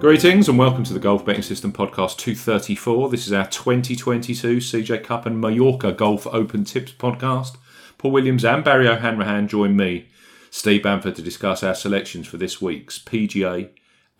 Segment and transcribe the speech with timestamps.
[0.00, 3.08] Greetings and welcome to the Golf Betting System Podcast 234.
[3.08, 7.56] This is our 2022 CJ Cup and Mallorca Golf Open Tips podcast.
[7.98, 10.08] Paul Williams and Barry O'Hanrahan join me,
[10.50, 13.70] Steve Bamford, to discuss our selections for this week's PGA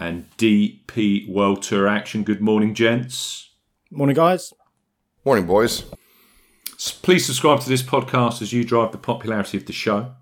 [0.01, 2.25] and DP World Tour action.
[2.25, 3.51] Good morning, gents.
[3.93, 4.53] Morning, guys.
[5.25, 5.85] Morning, boys.
[7.03, 10.13] Please subscribe to this podcast as you drive the popularity of the show.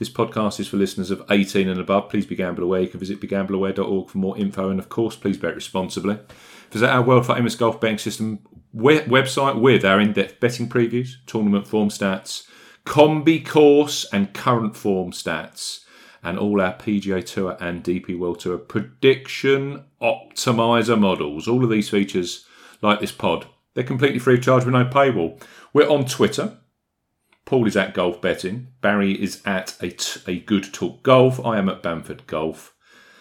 [0.00, 2.08] This podcast is for listeners of 18 and above.
[2.08, 2.80] Please be gamble aware.
[2.80, 4.70] You can visit begambleaware.org for more info.
[4.70, 6.18] And of course, please bet responsibly.
[6.70, 8.38] Visit our world famous golf betting system
[8.74, 12.46] website with our in depth betting previews, tournament form stats,
[12.86, 15.84] combi course, and current form stats,
[16.22, 21.46] and all our PGA Tour and DP World Tour prediction optimizer models.
[21.46, 22.46] All of these features,
[22.80, 25.38] like this pod, they're completely free of charge with no paywall.
[25.74, 26.56] We're on Twitter.
[27.50, 28.68] Paul is at Golf Betting.
[28.80, 31.44] Barry is at a, t- a Good Talk Golf.
[31.44, 32.76] I am at Bamford Golf.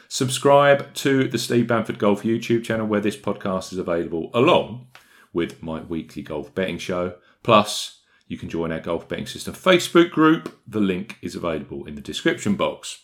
[0.08, 4.89] Subscribe to the Steve Bamford Golf YouTube channel where this podcast is available along
[5.33, 7.16] with my weekly golf betting show.
[7.41, 10.59] Plus, you can join our Golf Betting System Facebook group.
[10.67, 13.03] The link is available in the description box.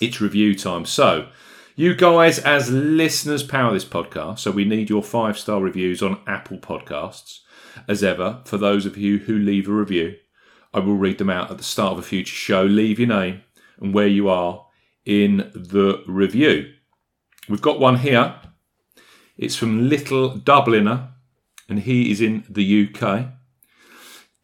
[0.00, 0.84] It's review time.
[0.84, 1.30] So,
[1.74, 4.38] you guys, as listeners, power this podcast.
[4.38, 7.40] So, we need your five star reviews on Apple Podcasts.
[7.88, 10.16] As ever, for those of you who leave a review,
[10.74, 12.64] I will read them out at the start of a future show.
[12.64, 13.42] Leave your name
[13.80, 14.66] and where you are
[15.04, 16.72] in the review.
[17.48, 18.36] We've got one here.
[19.36, 21.08] It's from Little Dubliner,
[21.68, 23.26] and he is in the UK.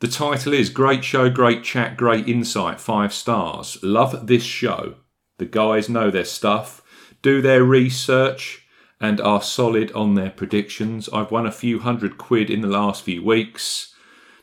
[0.01, 3.79] The title is Great Show, Great Chat, Great Insight, five stars.
[3.83, 4.95] Love this show.
[5.39, 6.83] The guys know their stuff,
[7.23, 8.67] do their research,
[9.01, 11.09] and are solid on their predictions.
[11.13, 13.95] I've won a few hundred quid in the last few weeks.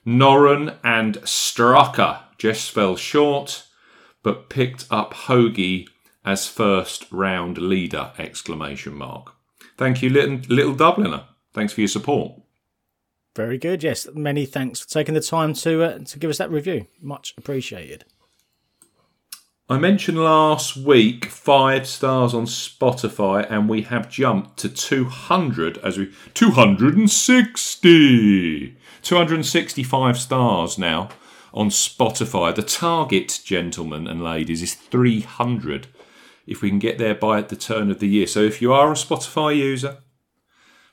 [0.05, 3.67] Norén and Straka just fell short,
[4.23, 5.87] but picked up Hoge
[6.23, 8.11] as first round leader!
[8.17, 9.33] Exclamation mark.
[9.77, 11.25] Thank you, little, little Dubliner.
[11.53, 12.33] Thanks for your support.
[13.35, 13.83] Very good.
[13.83, 16.87] Yes, many thanks for taking the time to uh, to give us that review.
[17.01, 18.05] Much appreciated.
[19.67, 25.97] I mentioned last week five stars on Spotify, and we have jumped to 200 as
[25.97, 31.09] we 260, 265 stars now
[31.51, 32.53] on Spotify.
[32.53, 35.87] The target, gentlemen and ladies, is 300.
[36.45, 38.27] If we can get there by at the turn of the year.
[38.27, 39.97] So if you are a Spotify user,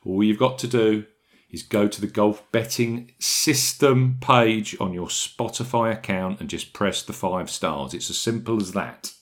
[0.03, 1.05] all you've got to do
[1.53, 7.03] is go to the golf betting system page on your Spotify account and just press
[7.03, 7.93] the five stars.
[7.93, 9.13] It's as simple as that.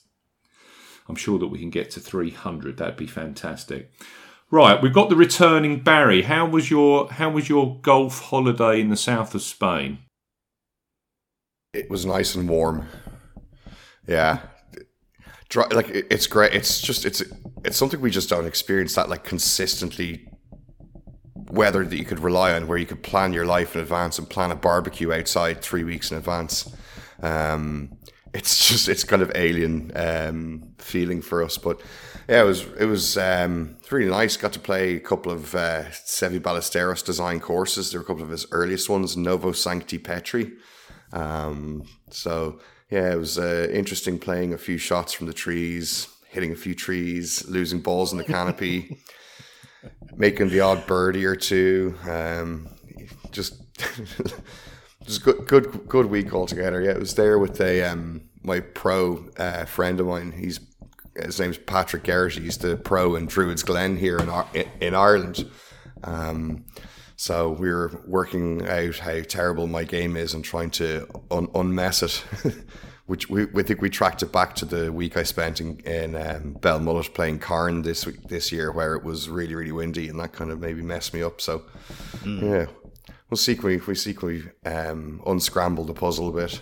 [1.09, 2.77] I'm sure that we can get to 300.
[2.77, 3.91] That'd be fantastic.
[4.49, 6.23] Right, we've got the returning Barry.
[6.23, 9.99] How was your how was your golf holiday in the south of Spain?
[11.73, 12.87] It was nice and warm.
[14.05, 14.39] Yeah,
[15.55, 16.53] like it's great.
[16.53, 17.23] It's just it's
[17.63, 20.27] it's something we just don't experience that like consistently
[21.51, 24.29] weather that you could rely on, where you could plan your life in advance and
[24.29, 26.73] plan a barbecue outside three weeks in advance.
[27.21, 27.97] Um,
[28.33, 31.81] it's just it's kind of alien um, feeling for us, but
[32.29, 34.37] yeah, it was it was um, really nice.
[34.37, 37.91] Got to play a couple of uh, Seve Ballesteros design courses.
[37.91, 40.53] There were a couple of his earliest ones, Novo Sancti Petri.
[41.11, 46.51] Um, so yeah, it was uh, interesting playing a few shots from the trees, hitting
[46.51, 48.97] a few trees, losing balls in the canopy,
[50.15, 51.95] making the odd birdie or two.
[52.07, 52.67] Um,
[53.31, 53.61] just
[55.05, 56.81] just good, good, good week altogether.
[56.81, 60.31] Yeah, it was there with a um, my pro uh, friend of mine.
[60.31, 60.59] He's
[61.15, 62.33] his name's Patrick Garrett.
[62.33, 64.29] He's the pro in Druids Glen here in
[64.79, 65.49] in Ireland.
[66.03, 66.65] Um,
[67.15, 72.01] so we were working out how terrible my game is and trying to un- unmess
[72.01, 72.23] it.
[73.07, 76.15] Which we, we think we tracked it back to the week I spent in, in
[76.15, 80.19] um, Belmullet playing Carne this week, this year, where it was really really windy and
[80.19, 81.41] that kind of maybe messed me up.
[81.41, 81.63] So
[82.25, 82.67] yeah,
[83.29, 83.55] we'll see.
[83.55, 86.61] Can we we see can we um, unscramble the puzzle a bit.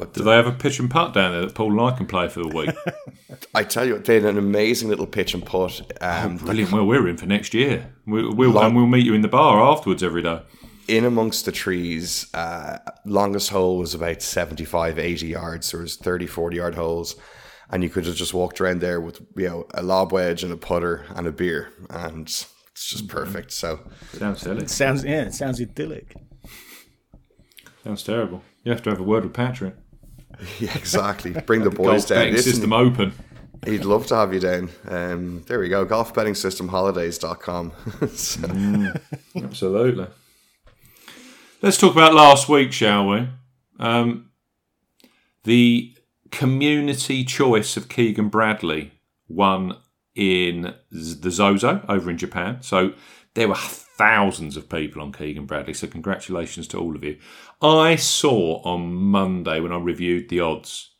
[0.00, 2.06] But Do they have a pitch and putt down there that Paul and I can
[2.06, 2.70] play for the week?
[3.54, 5.82] I tell you, they had an amazing little pitch and putt.
[6.00, 6.72] Um, Brilliant.
[6.72, 7.92] Well, we're in for next year.
[8.06, 10.40] We'll, we'll, and we'll meet you in the bar afterwards every day.
[10.90, 12.26] In amongst the trees.
[12.34, 15.70] Uh, longest hole was about 75, 80 yards.
[15.70, 17.16] There was 30, 40 yard holes.
[17.70, 20.52] and you could have just walked around there with you know a lob wedge and
[20.52, 23.52] a putter and a beer, and it's just perfect.
[23.52, 23.80] So
[24.12, 24.66] Sounds silly.
[24.66, 26.14] Sounds yeah, it sounds idyllic.
[27.84, 28.42] Sounds terrible.
[28.64, 29.74] You have to have a word with Patrick.
[30.58, 31.32] yeah, exactly.
[31.32, 32.18] Bring the boys Golf down.
[32.18, 33.12] betting Listen, system open.
[33.64, 34.70] He'd love to have you down.
[34.88, 35.84] Um, there we go.
[35.84, 37.72] Golf betting system holidays.com.
[38.14, 38.48] so,
[39.36, 40.06] Absolutely.
[41.62, 43.28] Let's talk about last week, shall we?
[43.78, 44.30] Um,
[45.44, 45.94] the
[46.30, 48.92] community choice of Keegan Bradley
[49.28, 49.76] won
[50.14, 52.58] in the Zozo over in Japan.
[52.62, 52.94] So
[53.34, 55.74] there were thousands of people on Keegan Bradley.
[55.74, 57.18] So congratulations to all of you.
[57.60, 60.94] I saw on Monday when I reviewed the odds,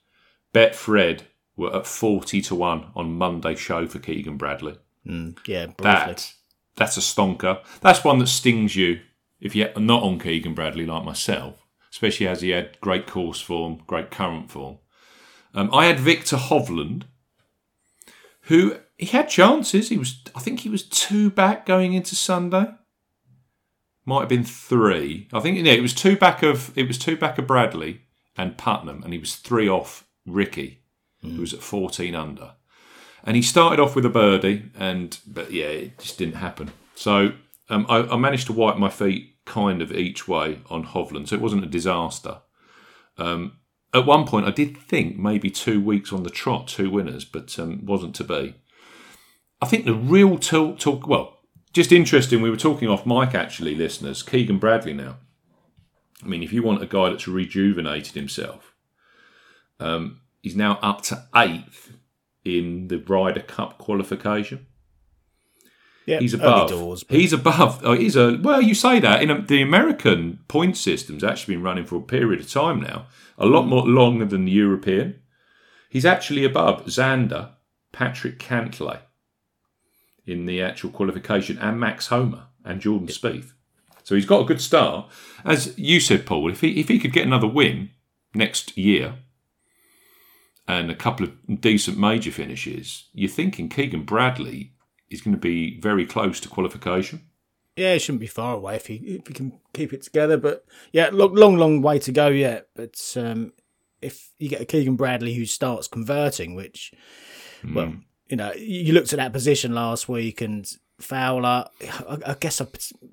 [0.52, 1.22] Betfred
[1.56, 5.74] were at 40 to 1 on Monday show for Keegan Bradley Yeah, briefly.
[5.78, 6.32] that
[6.76, 7.60] that's a stonker.
[7.80, 9.00] That's one that stings you
[9.40, 13.82] if you're not on Keegan Bradley like myself, especially as he had great course form,
[13.86, 14.78] great current form.
[15.54, 17.04] Um, I had Victor Hovland,
[18.42, 19.88] who he had chances.
[19.88, 22.66] He was, I think, he was two back going into Sunday.
[24.04, 25.28] Might have been three.
[25.32, 28.02] I think yeah, it was two back of it was two back of Bradley
[28.36, 30.82] and Putnam, and he was three off Ricky,
[31.22, 32.52] who was at fourteen under
[33.24, 36.72] and he started off with a birdie, and but yeah, it just didn't happen.
[36.94, 37.32] So
[37.70, 41.36] um, I, I managed to wipe my feet kind of each way on Hovland, so
[41.36, 42.38] it wasn't a disaster.
[43.16, 43.58] Um,
[43.92, 47.58] at one point, I did think maybe two weeks on the trot, two winners, but
[47.58, 48.54] um, wasn't to be.
[49.60, 51.38] I think the real talk, talk, well,
[51.72, 52.42] just interesting.
[52.42, 54.22] We were talking off mic, actually, listeners.
[54.22, 55.16] Keegan Bradley now.
[56.22, 58.74] I mean, if you want a guy that's rejuvenated himself,
[59.78, 61.92] um, he's now up to eighth
[62.44, 64.66] in the Ryder Cup qualification.
[66.06, 66.70] Yeah, He's above.
[66.70, 67.04] doors.
[67.08, 67.80] He's above.
[67.84, 68.60] Oh, he's a well.
[68.60, 72.40] You say that in a, the American point system's actually been running for a period
[72.40, 73.06] of time now,
[73.38, 73.70] a lot hmm.
[73.70, 75.20] more longer than the European.
[75.88, 77.50] He's actually above Xander,
[77.92, 79.00] Patrick Cantlay
[80.26, 83.52] in the actual qualification, and Max Homa and Jordan Spieth.
[84.02, 85.08] So he's got a good start.
[85.44, 87.90] As you said, Paul, if he if he could get another win
[88.34, 89.16] next year
[90.66, 94.74] and a couple of decent major finishes, you're thinking Keegan Bradley
[95.10, 97.22] is going to be very close to qualification.
[97.76, 100.36] Yeah, it shouldn't be far away if he if he can keep it together.
[100.36, 102.68] But yeah, long, long, long way to go yet.
[102.74, 103.52] But um,
[104.02, 106.92] if you get a Keegan Bradley who starts converting, which,
[107.74, 107.94] well,
[108.28, 111.66] you know, you looked at that position last week, and Fowler.
[111.80, 112.66] I, I guess I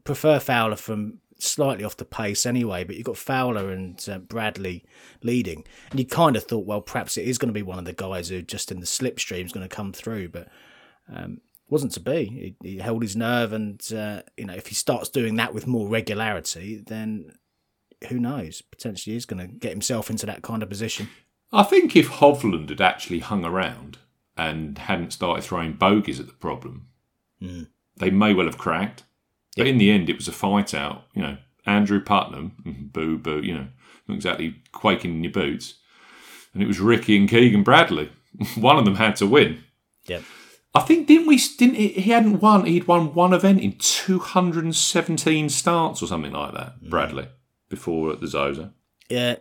[0.04, 2.84] prefer Fowler from slightly off the pace anyway.
[2.84, 4.84] But you've got Fowler and uh, Bradley
[5.24, 7.86] leading, and you kind of thought, well, perhaps it is going to be one of
[7.86, 10.48] the guys who just in the slipstream is going to come through, but
[11.70, 12.56] wasn't to be.
[12.62, 15.68] He, he held his nerve, and uh, you know, if he starts doing that with
[15.68, 17.34] more regularity, then
[18.10, 18.62] who knows?
[18.62, 21.10] Potentially, he's going to get himself into that kind of position.
[21.52, 23.98] I think if Hovland had actually hung around
[24.36, 26.88] and hadn't started throwing bogeys at the problem,
[27.98, 29.04] they may well have cracked.
[29.56, 31.06] But in the end, it was a fight out.
[31.14, 33.42] You know, Andrew Putnam, boo boo.
[33.42, 33.68] You know,
[34.08, 35.76] not exactly quaking in your boots,
[36.54, 38.12] and it was Ricky and Keegan Bradley.
[38.56, 39.64] One of them had to win.
[40.06, 40.20] Yeah,
[40.78, 45.50] I think didn't we didn't he he hadn't won he'd won one event in 217
[45.50, 47.28] starts or something like that Bradley
[47.70, 48.72] before at the Zozo.
[49.10, 49.36] yeah,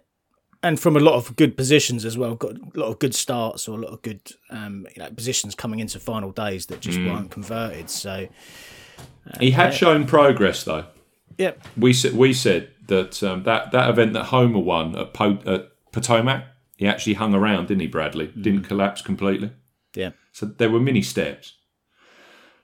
[0.63, 2.35] and from a lot of good positions as well.
[2.35, 5.55] Got a lot of good starts or a lot of good um, you know positions
[5.55, 7.91] coming into final days that just weren't converted.
[7.91, 8.29] So
[9.41, 10.87] He had shown progress though.
[11.39, 15.39] yeah, We said we said that um, that that event that Homa won at, po-
[15.47, 16.45] at Potomac
[16.77, 19.51] he actually hung around didn't he Bradley didn't collapse completely.
[19.95, 20.11] yeah.
[20.37, 21.55] So there were many steps.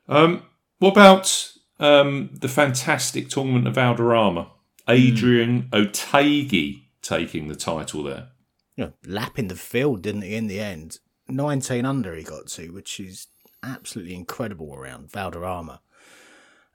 [0.07, 0.43] Um,
[0.79, 4.51] what about um, the fantastic tournament of Valderrama?
[4.89, 8.29] Adrian Otaegi taking the title there.
[8.77, 10.99] you know, lapping the field, didn't he, in the end?
[11.29, 13.29] 19 under he got to, which is
[13.63, 15.81] absolutely incredible around Valderrama.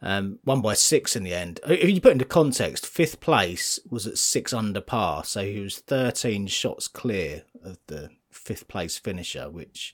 [0.02, 1.60] Um, one by six in the end.
[1.68, 5.78] If you put into context, fifth place was at six under par, so he was
[5.78, 9.94] 13 shots clear of the fifth place finisher, which,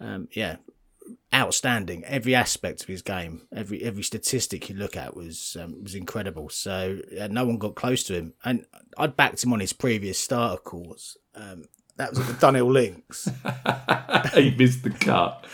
[0.00, 0.56] um, yeah,
[1.34, 2.04] outstanding.
[2.04, 6.48] Every aspect of his game, every every statistic you look at was um, was incredible.
[6.48, 10.18] So yeah, no one got close to him, and I'd backed him on his previous
[10.18, 11.16] start, of course.
[11.34, 11.64] Um,
[11.96, 13.28] that was at the Dunhill Links.
[14.34, 15.46] he missed the cut.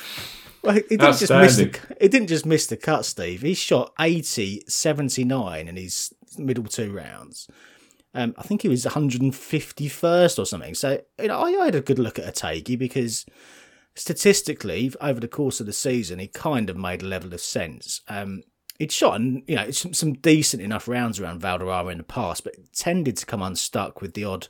[0.62, 3.42] Well, he didn't just miss the, he didn't just miss the cut, Steve.
[3.42, 7.48] He shot 80, 79 in his middle two rounds.
[8.14, 10.74] Um, I think he was 151st or something.
[10.74, 13.26] So you know, I, I had a good look at Otaegi because
[13.98, 18.00] statistically, over the course of the season, he kind of made a level of sense.
[18.08, 18.42] Um,
[18.78, 22.54] he'd shot, you know, some, some decent enough rounds around Valderrama in the past, but
[22.72, 24.48] tended to come unstuck with the odd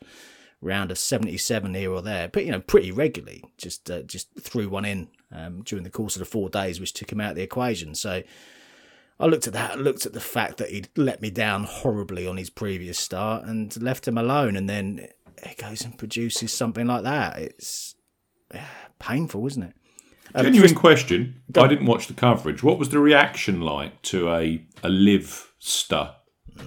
[0.61, 3.45] round of 77 here or there, but you know, pretty regularly.
[3.57, 6.93] Just uh, just threw one in um, during the course of the four days, which
[6.93, 7.95] took him out of the equation.
[7.95, 8.23] So
[9.21, 12.37] I looked at that, looked at the fact that he'd let me down horribly on
[12.37, 15.09] his previous start and left him alone, and then
[15.47, 17.39] he goes and produces something like that.
[17.39, 17.95] It's
[18.99, 19.75] painful, isn't it?
[20.35, 21.41] Um, Genuine question.
[21.57, 22.63] I didn't watch the coverage.
[22.63, 26.17] What was the reaction like to a a LIV star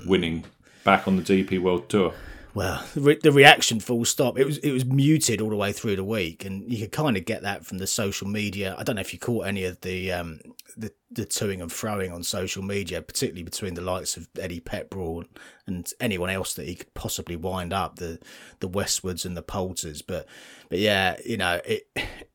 [0.05, 0.45] winning
[0.83, 2.13] back on the DP World Tour?
[2.53, 4.38] Well, the, re- the reaction full stop.
[4.38, 7.15] It was it was muted all the way through the week, and you could kind
[7.15, 8.75] of get that from the social media.
[8.77, 10.39] I don't know if you caught any of the um,
[10.75, 15.25] the the toing and throwing on social media, particularly between the likes of Eddie Pepperell
[15.65, 18.20] and anyone else that he could possibly wind up the
[18.60, 20.01] the Westwoods and the Poulters.
[20.01, 20.27] But
[20.70, 21.88] but yeah, you know it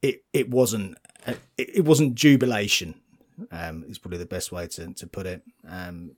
[0.03, 0.97] it it wasn't
[1.27, 2.95] it, it wasn't jubilation.
[3.51, 5.43] Um, is probably the best way to to put it.
[5.69, 6.13] Um,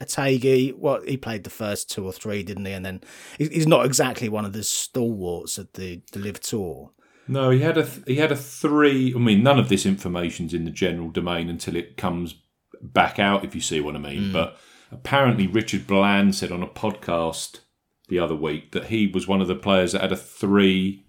[0.00, 2.72] Otaegi, well, he played the first two or three, didn't he?
[2.72, 3.00] And then
[3.38, 6.90] he's not exactly one of the stalwarts of the, the LIV Tour.
[7.26, 9.14] No, he had a th- he had a three.
[9.14, 12.34] I mean, none of this information's in the general domain until it comes
[12.82, 14.24] back out, if you see what I mean.
[14.24, 14.32] Mm.
[14.32, 14.58] But
[14.92, 17.60] apparently, Richard Bland said on a podcast
[18.08, 21.04] the other week that he was one of the players that had a three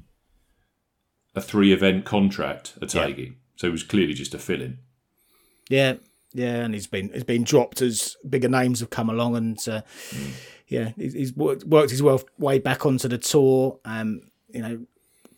[1.36, 3.34] a three event contract at Tagi.
[3.58, 4.80] So it was clearly just a fill in.
[5.70, 5.96] Yeah,
[6.36, 9.82] yeah, and he's been he's been dropped as bigger names have come along, and uh,
[10.68, 13.80] yeah, he's, worked, worked his way, way back onto the tour.
[13.86, 14.86] Um, you know,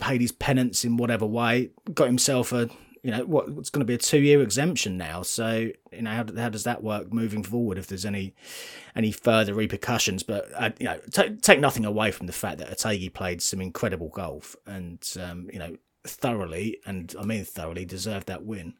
[0.00, 2.68] paid his penance in whatever way, got himself a
[3.04, 5.22] you know what, what's going to be a two year exemption now.
[5.22, 8.34] So you know how, how does that work moving forward if there's any
[8.96, 10.24] any further repercussions?
[10.24, 13.60] But uh, you know, t- take nothing away from the fact that Otaegi played some
[13.60, 18.74] incredible golf and um, you know thoroughly, and I mean thoroughly, deserved that win.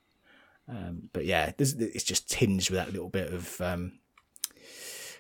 [0.69, 3.93] Um, but yeah, this, it's just tinged with that little bit of um,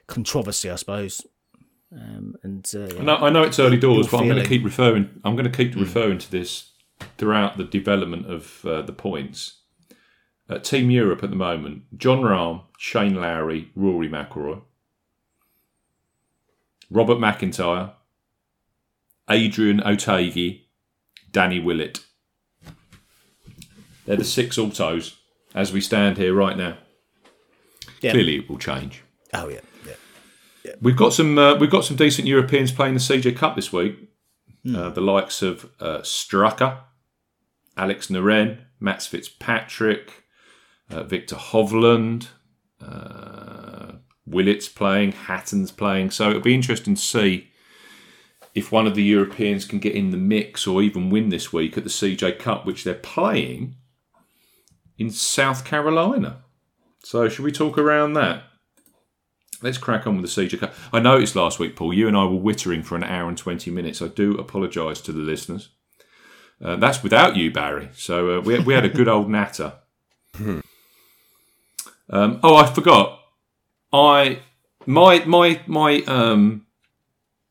[0.06, 1.26] controversy, I suppose.
[1.90, 3.00] Um, and uh, yeah.
[3.00, 5.08] I know, I know it's early doors, but I'm going to keep referring.
[5.24, 6.72] I'm going to keep referring to this
[7.16, 9.54] throughout the development of uh, the points.
[10.50, 14.60] Uh, Team Europe at the moment: Jon Rahm, Shane Lowry, Rory McIlroy,
[16.90, 17.92] Robert McIntyre,
[19.30, 20.64] Adrian Otaegi,
[21.32, 22.04] Danny Willett.
[24.04, 25.17] They're the six autos
[25.54, 26.78] as we stand here right now.
[28.00, 28.12] Yeah.
[28.12, 29.02] Clearly, it will change.
[29.34, 29.60] oh yeah,
[30.64, 30.72] yeah.
[30.80, 33.96] We've got some uh, we've got some decent Europeans playing the CJ Cup this week.
[34.68, 36.80] Uh, the likes of uh, Straka,
[37.76, 40.24] Alex Norén, Mats Fitzpatrick,
[40.90, 42.28] uh, Victor Hovland,
[42.84, 43.92] uh,
[44.26, 46.10] Willett's playing, Hatton's playing.
[46.10, 47.48] So it'll be interesting to see
[48.54, 51.78] if one of the Europeans can get in the mix or even win this week
[51.78, 53.76] at the CJ Cup, which they're playing
[54.98, 56.42] in South Carolina.
[57.04, 58.42] So should we talk around that?
[59.62, 62.38] Let's crack on with the CJ I noticed last week, Paul, you and I were
[62.38, 64.02] wittering for an hour and 20 minutes.
[64.02, 65.70] I do apologise to the listeners.
[66.62, 67.88] Uh, that's without you, Barry.
[67.94, 69.74] So uh, we, we had a good old natter.
[72.10, 73.20] Um, oh, I forgot.
[73.92, 74.40] I
[74.86, 76.66] my my my um,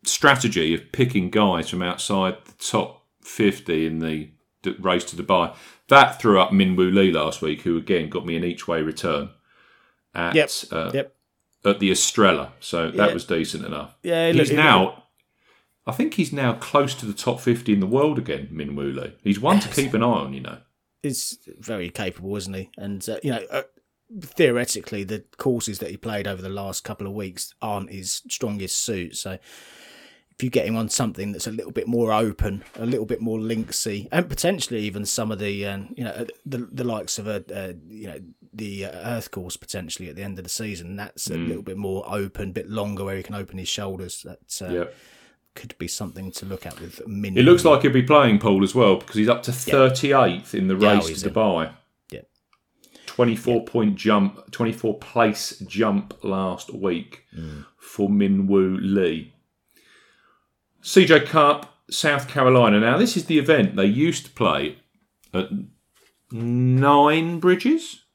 [0.04, 4.32] strategy of picking guys from outside the top 50 in the
[4.79, 5.55] race to Dubai
[5.89, 8.81] that threw up Min Minwoo Lee last week, who again got me an each way
[8.81, 9.29] return
[10.13, 11.15] at Yep, uh, yep.
[11.63, 12.53] at the Estrella.
[12.59, 13.13] So that Yeah.
[13.13, 13.95] was decent enough.
[14.03, 15.03] Yeah, he's look, now.
[15.85, 18.93] I think he's now close to the top 50 in the world again, Min Minwoo
[18.93, 19.13] Lee.
[19.23, 20.57] He's one to keep an eye on, you know.
[21.01, 22.69] is very capable, isn't he?
[22.77, 23.61] And uh, you know, uh,
[24.21, 28.77] theoretically, the courses that he played over the last couple of weeks aren't his strongest
[28.77, 29.15] suit.
[29.15, 29.37] So,
[30.38, 33.20] if you get him on something that's a little bit more open, a little bit
[33.22, 37.17] more linksy, and potentially even some of the, um, you know, uh, the the likes
[37.17, 38.20] of a, uh, you know,
[38.53, 41.77] the uh, Earth course potentially at the end of the season, that's a little bit
[41.77, 44.22] more open, a bit longer, where he can open his shoulders.
[44.24, 44.84] That uh, Yeah.
[45.56, 47.36] could be something to look at with Min.
[47.36, 50.67] It looks like he'll be playing Paul as well because he's up to 38th in
[50.67, 51.34] the race he's to in.
[51.34, 51.74] Dubai.
[52.12, 52.22] Yeah.
[53.08, 57.65] 24 point jump, 24 place jump last week Mm.
[57.79, 59.34] for Minwoo Lee.
[60.88, 62.79] CJ Cup, South Carolina.
[62.79, 64.77] Now, this is the event they used to play
[65.34, 65.50] at
[66.32, 68.06] Nine Bridges.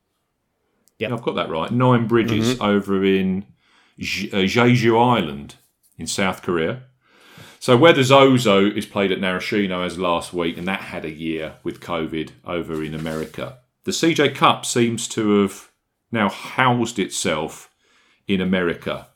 [0.99, 1.71] Yeah, I've got that right.
[1.71, 3.45] Nine Bridges over in
[4.00, 5.57] uh, Jeju Island
[5.99, 6.85] in South Korea.
[7.61, 11.11] So where the Zozo is played at Narashino as last week, and that had a
[11.11, 13.59] year with COVID over in America.
[13.85, 15.71] The CJ Cup seems to have
[16.11, 17.71] now housed itself
[18.26, 19.09] in America.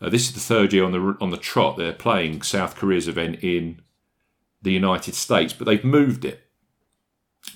[0.00, 1.76] Uh, this is the third year on the on the trot.
[1.76, 3.80] They're playing South Korea's event in
[4.62, 6.44] the United States, but they've moved it.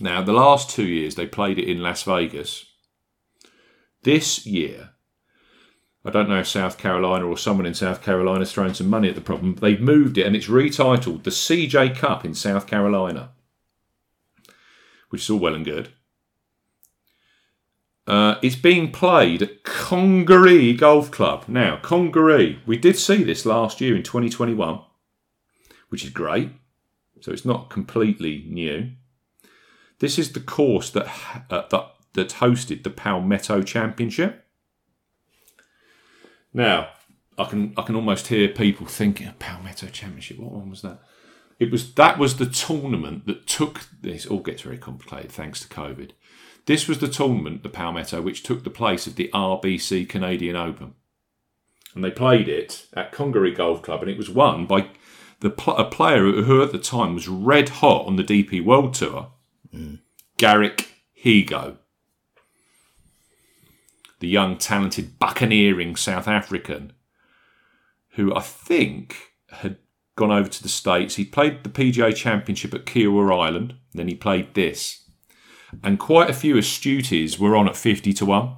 [0.00, 2.66] Now, the last two years they played it in Las Vegas.
[4.02, 4.90] This year,
[6.04, 9.08] I don't know if South Carolina or someone in South Carolina has thrown some money
[9.08, 9.54] at the problem.
[9.54, 13.30] They've moved it and it's retitled the CJ Cup in South Carolina,
[15.10, 15.90] which is all well and good.
[18.06, 21.44] Uh, it's being played at Congaree Golf Club.
[21.46, 24.80] Now, Congaree, we did see this last year in 2021,
[25.88, 26.50] which is great.
[27.20, 28.90] So it's not completely new.
[30.00, 31.06] This is the course that
[31.48, 34.44] uh, that, that hosted the Palmetto Championship.
[36.52, 36.88] Now,
[37.38, 40.40] I can I can almost hear people thinking Palmetto Championship.
[40.40, 41.00] What one was that?
[41.60, 44.26] It was that was the tournament that took this.
[44.26, 46.10] All gets very complicated thanks to COVID.
[46.66, 50.94] This was the tournament, the Palmetto, which took the place of the RBC Canadian Open,
[51.94, 54.88] and they played it at Congaree Golf Club, and it was won by
[55.40, 58.94] the pl- a player who at the time was red hot on the DP World
[58.94, 59.32] Tour,
[59.74, 59.98] mm.
[60.38, 60.88] Garrick
[61.24, 61.78] Higgo
[64.22, 66.92] the young, talented, buccaneering South African,
[68.10, 69.78] who I think had
[70.14, 71.16] gone over to the States.
[71.16, 75.01] He played the PGA Championship at Kiawah Island, then he played this.
[75.82, 78.56] And quite a few astuties were on at 50 to 1.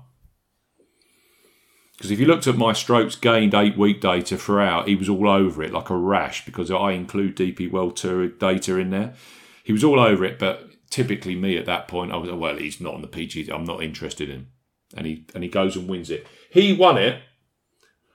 [1.97, 5.29] Because if you looked at my strokes gained eight week data throughout, he was all
[5.29, 9.15] over it like a rash because I include DP World Tour data in there.
[9.63, 12.81] He was all over it, but typically me at that point, I was, well, he's
[12.81, 14.49] not on the PGA, I'm not interested in
[14.97, 16.27] and he and he goes and wins it.
[16.51, 17.23] He won it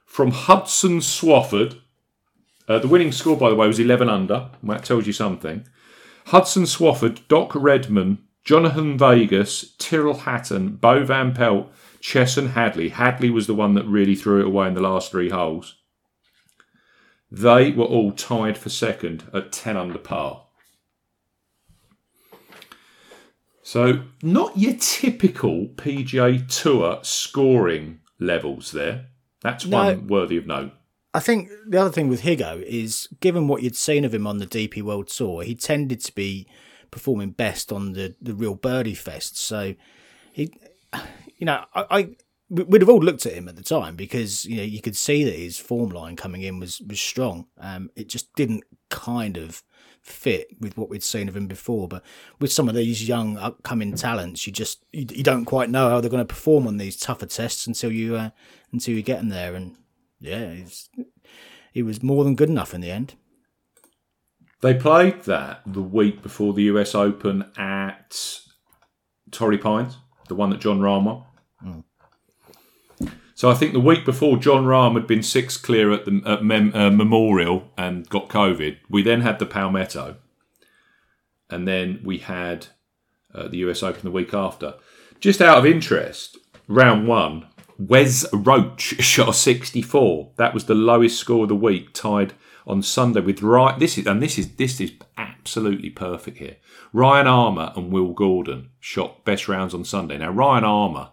[0.05, 1.79] from Hudson Swafford.
[2.67, 4.51] Uh, the winning score, by the way, was 11 under.
[4.63, 5.65] That tells you something.
[6.27, 12.89] Hudson Swafford, Doc Redman, Jhonattan Vegas, Tyrrell Hatton, Bo Van Pelt, Chesson Hadley.
[12.89, 15.75] Hadley was the one that really threw it away in the last three holes.
[17.29, 20.47] They were all tied for second at 10 under par.
[23.61, 29.09] So, not your typical PGA Tour scoring levels there.
[29.41, 30.71] That's no, one worthy of note.
[31.13, 34.39] I think the other thing with Higgo is, given what you'd seen of him on
[34.39, 36.47] the DP World Tour, he tended to be
[36.91, 39.37] performing best on the, the real birdie fest.
[39.37, 39.75] So,
[40.31, 40.53] he,
[41.37, 42.09] you know, I, I
[42.49, 45.23] we'd have all looked at him at the time because you know you could see
[45.23, 47.47] that his form line coming in was was strong.
[47.59, 49.63] Um, it just didn't kind of
[50.01, 51.87] fit with what we'd seen of him before.
[51.87, 52.03] But
[52.39, 56.01] with some of these young upcoming talents, you just you, you don't quite know how
[56.01, 58.29] they're going to perform on these tougher tests until you uh,
[58.71, 59.53] until you get them there.
[59.53, 59.75] And
[60.19, 60.55] yeah,
[61.71, 63.15] he was more than good enough in the end.
[64.61, 68.39] They played that the week before the US Open at
[69.31, 71.23] Torrey Pines, the one that Jon Rahm won.
[71.63, 71.83] Mm.
[73.35, 76.43] So I think the week before Jon Rahm had been six clear at the at
[76.43, 78.77] Mem, uh, Memorial and got COVID.
[78.89, 80.17] We then had the Palmetto,
[81.49, 82.67] and then we had
[83.33, 84.73] uh, the US Open the week after.
[85.21, 90.31] Just out of interest, round one, Wes Roach shot a 64.
[90.35, 92.33] That was the lowest score of the week, tied
[92.67, 93.77] on Sunday with right.
[93.79, 96.57] This is and this is this is absolutely perfect here.
[96.93, 100.17] Ryan Armour and Will Gordon shot best rounds on Sunday.
[100.17, 101.11] Now Ryan Armour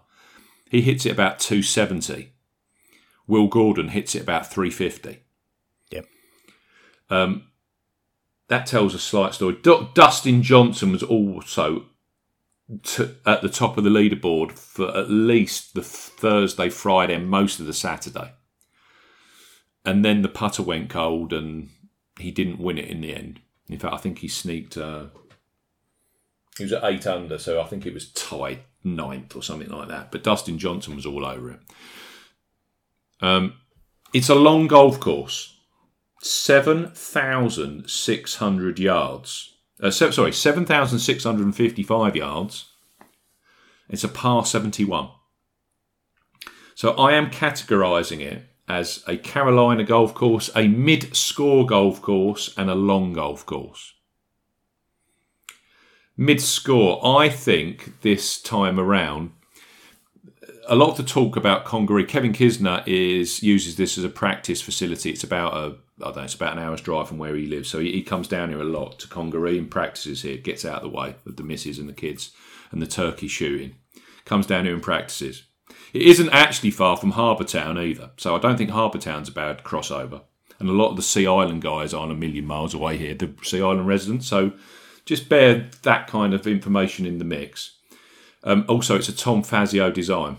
[0.69, 2.33] he hits it about 270.
[3.25, 5.19] Will Gordon hits it about 350.
[5.91, 6.05] Yep.
[7.09, 7.47] Um,
[8.47, 9.57] that tells a slight story.
[9.61, 11.85] D- Dustin Johnson was also
[12.83, 17.59] t- at the top of the leaderboard for at least the Thursday, Friday, and most
[17.59, 18.33] of the Saturday.
[19.87, 21.69] And then the putter went cold and
[22.19, 23.39] he didn't win it in the end.
[23.69, 24.75] In fact, I think he sneaked.
[24.75, 25.05] Uh,
[26.57, 29.87] he was at eight under, so I think it was tied ninth or something like
[29.87, 30.11] that.
[30.11, 31.59] But Dustin Johnson was all over it.
[33.21, 33.53] Um,
[34.13, 35.57] it's a long golf course,
[36.21, 39.55] seven thousand six hundred yards.
[39.81, 42.65] Uh, so, sorry, seven thousand six hundred and fifty-five yards.
[43.89, 45.11] It's a par seventy-one.
[46.75, 52.69] So I am categorising it as a Carolina golf course, a mid-score golf course, and
[52.69, 53.93] a long golf course
[56.17, 59.31] mid score, I think this time around,
[60.67, 64.61] a lot of the talk about Congaree, Kevin Kisner is uses this as a practice
[64.61, 65.11] facility.
[65.11, 67.69] It's about a I don't know, it's about an hour's drive from where he lives.
[67.69, 70.83] So he, he comes down here a lot to Congaree and practices here, gets out
[70.83, 72.31] of the way of the misses and the kids
[72.71, 73.75] and the turkey shooting.
[74.23, 75.43] Comes down here and practices.
[75.93, 78.11] It isn't actually far from Harbour Town either.
[78.17, 80.21] So I don't think Harbour Town's a bad crossover.
[80.59, 83.33] And a lot of the Sea Island guys aren't a million miles away here, the
[83.43, 84.27] Sea Island residents.
[84.27, 84.53] So
[85.05, 87.77] just bear that kind of information in the mix.
[88.43, 90.37] Um, also, it's a Tom Fazio design.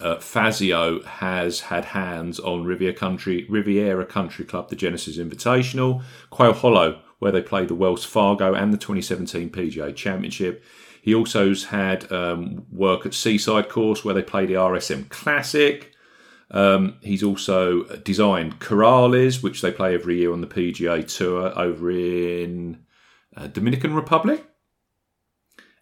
[0.00, 6.52] Uh, Fazio has had hands on Riviera Country, Riviera Country Club, the Genesis Invitational, Quail
[6.52, 10.62] Hollow, where they play the Wells Fargo and the 2017 PGA Championship.
[11.04, 15.92] He also has had um, work at Seaside Course, where they play the RSM Classic.
[16.50, 21.90] Um, he's also designed Corales, which they play every year on the PGA Tour over
[21.90, 22.86] in
[23.36, 24.46] uh, Dominican Republic.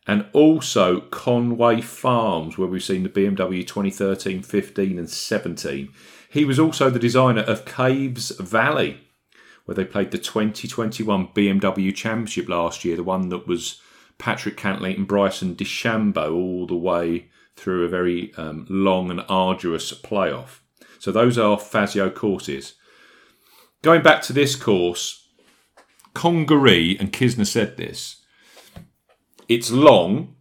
[0.08, 5.88] And also Conway Farms, where we've seen the BMW 2013, 15, and 17.
[6.30, 8.98] He was also the designer of Caves Valley,
[9.66, 13.80] where they played the 2021 BMW Championship last year, the one that was
[14.18, 19.92] Patrick Cantlay and Bryson DeChambeau all the way through a very um, long and arduous
[19.92, 20.61] playoff.
[20.98, 22.75] So those are Fazio courses.
[23.83, 25.29] Going back to this course,
[26.14, 28.25] Congaree, and Kisner said this,
[29.48, 30.37] it's long,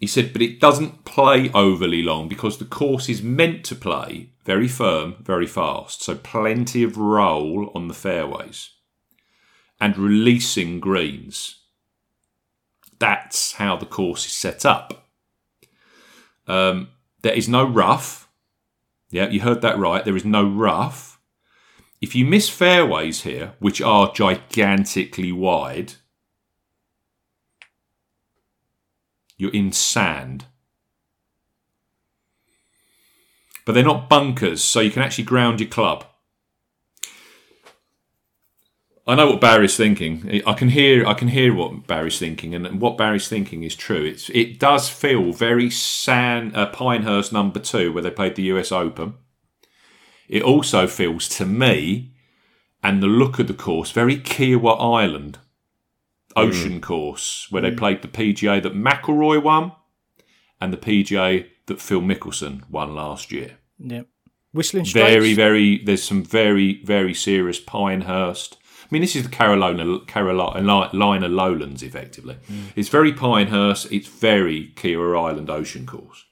[0.00, 4.30] he said, but it doesn't play overly long because the course is meant to play
[4.44, 6.02] very firm, very fast.
[6.02, 8.70] So plenty of roll on the fairways
[9.80, 11.61] and releasing greens.
[13.02, 15.08] That's how the course is set up.
[16.46, 16.90] Um,
[17.22, 18.28] there is no rough.
[19.10, 20.04] Yeah, you heard that right.
[20.04, 21.18] There is no rough.
[22.00, 25.94] If you miss fairways here, which are gigantically wide,
[29.36, 30.44] you're in sand.
[33.66, 36.06] But they're not bunkers, so you can actually ground your club.
[39.12, 40.40] I know what Barry's thinking.
[40.46, 44.02] I can hear I can hear what Barry's thinking, and what Barry's thinking is true.
[44.06, 48.72] It's it does feel very San uh, Pinehurst number two, where they played the U.S.
[48.72, 49.12] Open.
[50.30, 52.14] It also feels to me,
[52.82, 55.40] and the look of the course, very Kiawah Island
[56.34, 59.72] Ocean course, where they played the PGA that McIlroy won,
[60.58, 63.58] and the PGA that Phil Mickelson won last year.
[63.78, 64.04] Yeah.
[64.54, 65.06] Whistling Straits.
[65.06, 65.84] Very, very.
[65.84, 68.56] There's some very, very serious Pinehurst.
[68.92, 72.36] I mean, this is the Carolina, Carolina Lowlands, effectively.
[72.46, 72.72] Mm.
[72.76, 73.90] It's very Pinehurst.
[73.90, 76.26] It's very Kiawah Island Ocean course.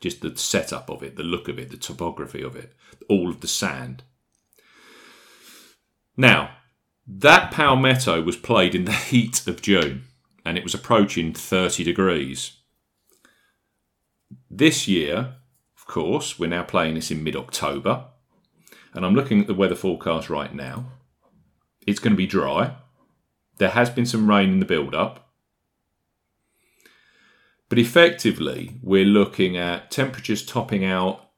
[0.00, 2.72] Just the setup of it, the look of it, the topography of it,
[3.10, 4.04] all of the sand.
[6.16, 6.52] Now,
[7.06, 10.04] that Palmetto was played in the heat of June,
[10.46, 12.52] and it was approaching 30 degrees.
[14.50, 15.34] This year,
[15.76, 18.06] of course, we're now playing this in mid October,
[18.94, 20.86] and I'm looking at the weather forecast right now.
[21.88, 22.76] It's going to be dry.
[23.56, 25.30] There has been some rain in the build up.
[27.70, 31.30] But effectively, we're looking at temperatures topping out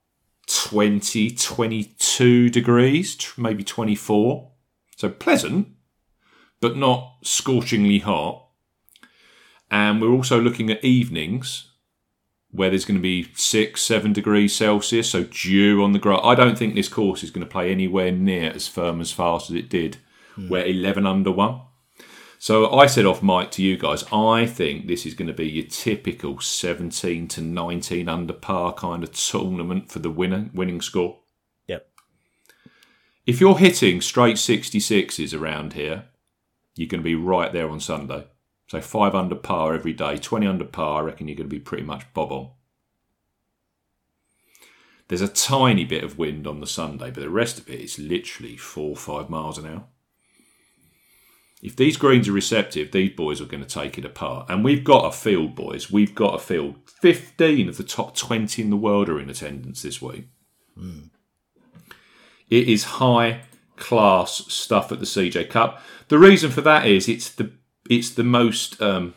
[0.49, 4.51] 20, 22 degrees, maybe 24.
[4.97, 5.69] So pleasant,
[6.61, 8.45] but not scorchingly hot.
[9.71, 11.71] And we're also looking at evenings
[12.51, 16.21] where there's going to be six, seven degrees Celsius, so dew on the grass.
[16.25, 19.51] I don't think this course is going to play anywhere near as firm as fast
[19.51, 19.99] as it did,
[20.41, 20.49] Mm.
[20.49, 21.61] where 11 under one.
[22.39, 25.47] So I said off mic to you guys, I think this is going to be
[25.47, 31.19] your typical 17 to 19 under par kind of tournament for the winner, winning score.
[31.67, 31.87] Yep.
[33.27, 36.05] If you're hitting straight 66s around here,
[36.77, 38.27] you're going to be right there on Sunday.
[38.69, 41.61] So five under par every day, 20 under par, I reckon you're going to be
[41.61, 42.51] pretty much bob on.
[45.09, 47.99] There's a tiny bit of wind on the Sunday, but the rest of it is
[47.99, 49.85] literally four or five miles an hour.
[51.63, 54.49] If these greens are receptive, these boys are going to take it apart.
[54.49, 55.91] And we've got a field, boys.
[55.91, 56.77] We've got a field.
[56.87, 60.29] 15 of the top 20 in the world are in attendance this week.
[62.49, 63.43] It is high
[63.77, 65.83] class stuff at the CJ Cup.
[66.09, 67.53] The reason for that is it's the
[67.89, 69.15] it's the most um,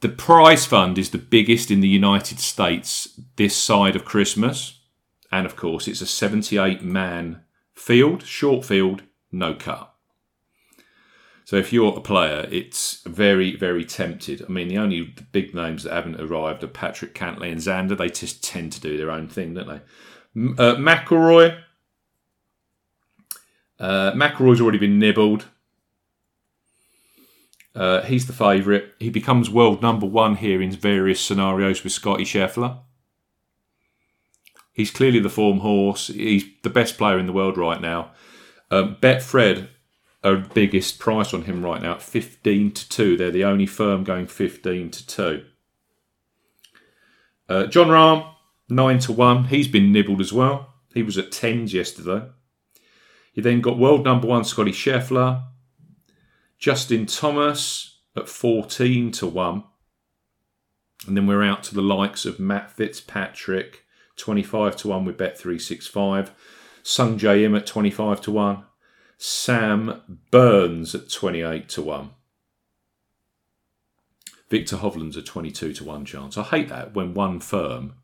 [0.00, 4.80] the prize fund is the biggest in the United States this side of Christmas,
[5.32, 7.42] and of course it's a 78 man
[7.74, 9.93] field, short field, no cut.
[11.44, 14.42] So if you're a player, it's very, very tempted.
[14.42, 17.96] I mean, the only big names that haven't arrived are Patrick Cantlay and Xander.
[17.96, 19.80] They just tend to do their own thing, don't they?
[20.58, 21.60] Uh, McIlroy.
[23.78, 25.46] Uh, McIlroy's already been nibbled.
[27.74, 28.84] Uh, he's the favourite.
[28.98, 32.78] He becomes world number one here in various scenarios with Scotty Scheffler.
[34.72, 36.06] He's clearly the form horse.
[36.06, 38.12] He's the best player in the world right now.
[38.70, 39.68] Um, Betfred
[40.24, 43.16] are biggest price on him right now at 15 to 2.
[43.16, 45.44] They're the only firm going 15 to 2.
[47.48, 48.34] Uh, Jon Rahm,
[48.70, 49.44] 9 to 1.
[49.44, 50.74] He's been nibbled as well.
[50.94, 52.26] He was at 10s yesterday.
[53.34, 55.42] You then got world number one Scotty Scheffler,
[56.58, 59.64] Justin Thomas at 14 to 1.
[61.06, 63.84] And then we're out to the likes of Matt Fitzpatrick,
[64.16, 66.30] 25 to 1 with Bet365.
[66.82, 68.64] Sungjae Im at 25 to 1.
[69.18, 72.10] Sam Burns at 28 to 1.
[74.50, 76.36] Victor Hovland's a 22 to 1 chance.
[76.36, 77.94] I hate that when one firm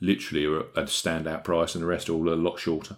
[0.00, 2.96] literally a, a standout price, and the rest are all a lot shorter.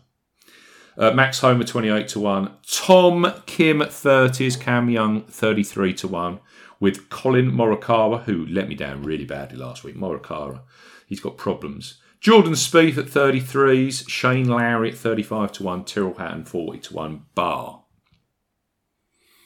[0.96, 2.50] Uh, Max Homa 28 to 1.
[2.68, 4.60] Tom Kim 30s.
[4.60, 6.40] Cam Young 33 to 1.
[6.80, 9.96] With Collin Morikawa, who let me down really badly last week.
[9.96, 10.60] Morikawa,
[11.06, 12.00] he's got problems.
[12.20, 14.09] Jordan Spieth at 33s.
[14.09, 15.85] Shane Lowry at 35 to 1.
[15.85, 17.22] Tyrrell Hatton 40 to 1.
[17.35, 17.83] Bar.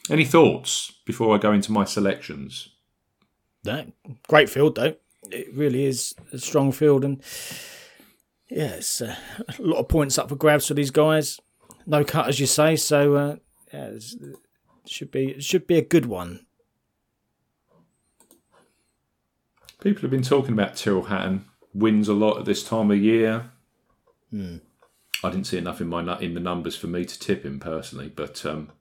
[0.09, 2.69] Any thoughts before I go into my selections?
[3.63, 3.85] No,
[4.27, 4.95] great field though.
[5.31, 7.23] It really is a strong field, and
[8.49, 9.15] yeah, it's uh,
[9.47, 11.39] a lot of points up for grabs for these guys.
[11.85, 13.35] No cut, as you say, so uh,
[13.73, 14.03] yeah, it
[14.85, 16.45] should be it should be a good one.
[19.79, 23.51] People have been talking about Tyrrell Hatton wins a lot at this time of year.
[24.29, 24.57] Hmm.
[25.23, 28.11] I didn't see enough in my in the numbers for me to tip him personally,
[28.13, 28.71] but um,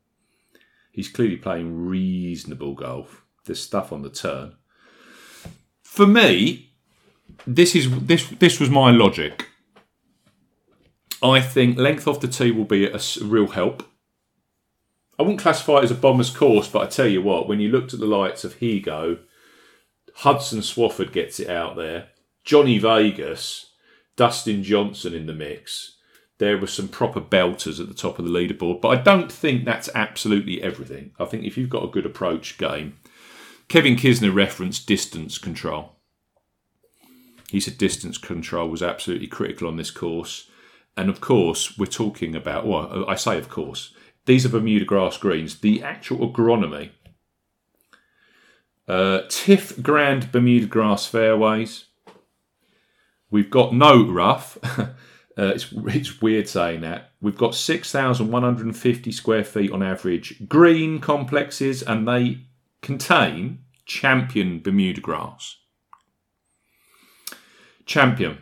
[0.90, 3.24] he's clearly playing reasonable golf.
[3.44, 4.56] There's stuff on the turn.
[5.82, 6.72] For me,
[7.46, 9.48] this is this this was my logic.
[11.22, 13.84] I think length off the tee will be a real help.
[15.18, 17.68] I wouldn't classify it as a bomber's course, but I tell you what, when you
[17.68, 19.20] looked at the lights of Higgo,
[20.16, 22.08] Hudson Swafford gets it out there,
[22.44, 23.72] Johnny Vegas,
[24.16, 25.96] Dustin Johnson in the mix.
[26.38, 29.64] There were some proper belters at the top of the leaderboard, but I don't think
[29.64, 31.12] that's absolutely everything.
[31.20, 32.98] I think if you've got a good approach game,
[33.68, 35.92] Kevin Kisner referenced distance control.
[37.48, 40.50] He said distance control was absolutely critical on this course.
[40.96, 43.94] And of course, we're talking about, well, I say of course,
[44.26, 45.60] these are Bermuda grass greens.
[45.60, 46.90] The actual agronomy,
[48.88, 51.86] uh, TifGrand Bermuda grass fairways.
[53.32, 54.58] We've got no rough.
[54.78, 54.86] uh,
[55.36, 57.12] it's, it's weird saying that.
[57.20, 62.42] We've got 6,150 square feet on average green complexes, and they
[62.82, 65.56] contain champion Bermuda grass.
[67.86, 68.38] Champion.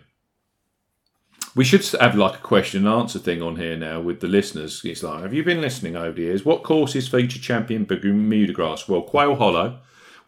[1.55, 4.83] We should have like a question and answer thing on here now with the listeners.
[4.85, 6.45] It's like, have you been listening over the years?
[6.45, 8.89] What courses feature champion Bermuda grass?
[8.89, 9.79] Well, Quail Hollow,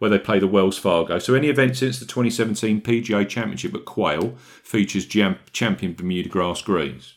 [0.02, 1.20] where they play the Wells Fargo.
[1.20, 4.34] So any event since the 2017 PGA Championship at Quail
[4.64, 7.14] features jam- champion Bermuda grass greens.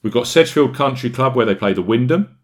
[0.00, 2.38] We've got Sedgefield Country Club, where they play the Wyndham.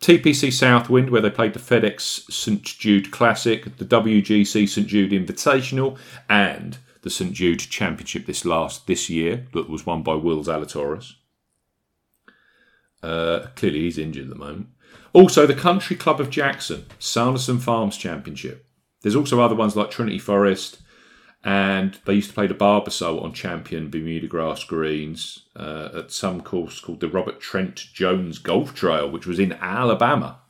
[0.00, 5.98] TPC Southwind, where they played the FedEx St Jude Classic, the WGC St Jude Invitational,
[6.30, 11.16] and the St Jude Championship this last this year that was won by Will Zalatoris.
[13.02, 14.68] Uh, clearly, he's injured at the moment.
[15.12, 18.66] Also, the Country Club of Jackson, Sanderson Farms Championship.
[19.02, 20.80] There's also other ones like Trinity Forest,
[21.44, 26.40] and they used to play the Barbasol on champion Bermuda grass greens uh, at some
[26.40, 30.40] course called the Robert Trent Jones Golf Trail, which was in Alabama.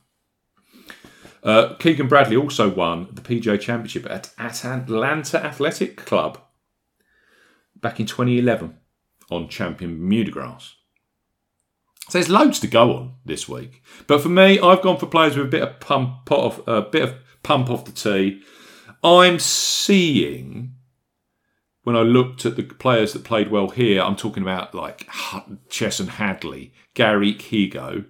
[1.43, 6.39] Uh, Keegan Bradley also won the PGA Championship at, at Atlanta Athletic Club
[7.75, 8.77] back in 2011
[9.29, 10.75] on champion Bermuda grass.
[12.09, 15.37] So there's loads to go on this week, but for me, I've gone for players
[15.37, 18.41] with a bit of pump off, a bit of pump off the tee.
[19.03, 20.73] I'm seeing
[21.83, 25.07] when I looked at the players that played well here, I'm talking about like
[25.69, 28.05] Chesson Hadley, Gary Higgo,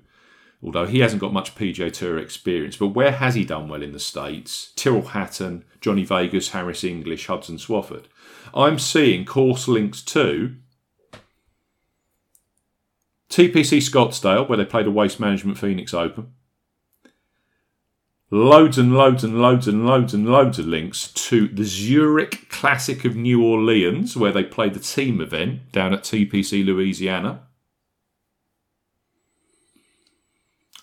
[0.61, 2.77] although he hasn't got much PGA Tour experience.
[2.77, 4.71] But where has he done well in the States?
[4.75, 8.05] Tyrrell Hatton, Johnny Vegas, Harris English, Hudson Swafford.
[8.53, 10.55] I'm seeing course links to
[13.33, 16.33] TPC Scottsdale, where they played a Waste Management Phoenix Open.
[18.29, 23.03] Loads and loads and loads and loads and loads of links to the Zurich Classic
[23.05, 27.47] of New Orleans, where they played the team event down at TPC Louisiana.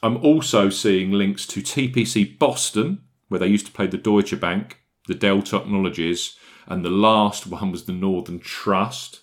[0.03, 4.81] I'm also seeing links to TPC Boston, where they used to play the Deutsche Bank,
[5.07, 6.37] the Dell Technologies,
[6.67, 9.21] and the last one was the Northern Trust.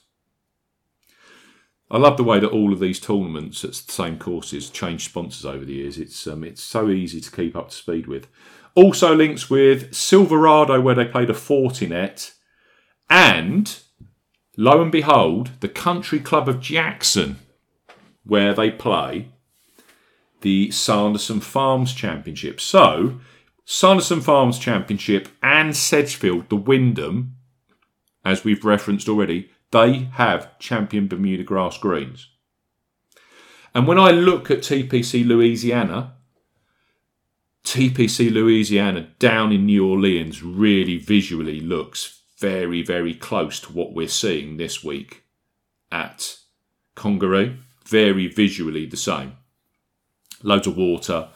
[1.89, 5.45] I love the way that all of these tournaments at the same courses change sponsors
[5.45, 5.97] over the years.
[5.97, 8.27] It's um, it's so easy to keep up to speed with.
[8.75, 12.33] Also links with Silverado, where they played a Fortinet,
[13.09, 13.79] and
[14.57, 17.37] lo and behold, the Country Club of Jackson,
[18.25, 19.29] where they play
[20.41, 22.59] the Sanderson Farms Championship.
[22.59, 23.19] So,
[23.65, 27.35] Sanderson Farms Championship and Sedgefield, the Wyndham,
[28.23, 32.29] as we've referenced already, they have champion Bermuda grass greens.
[33.73, 36.15] And when I look at TPC Louisiana,
[37.63, 44.07] TPC Louisiana down in New Orleans really visually looks very, very close to what we're
[44.07, 45.23] seeing this week
[45.91, 46.37] at
[46.95, 47.57] Congaree.
[47.85, 49.33] Very visually the same.
[50.43, 51.29] Loads of water,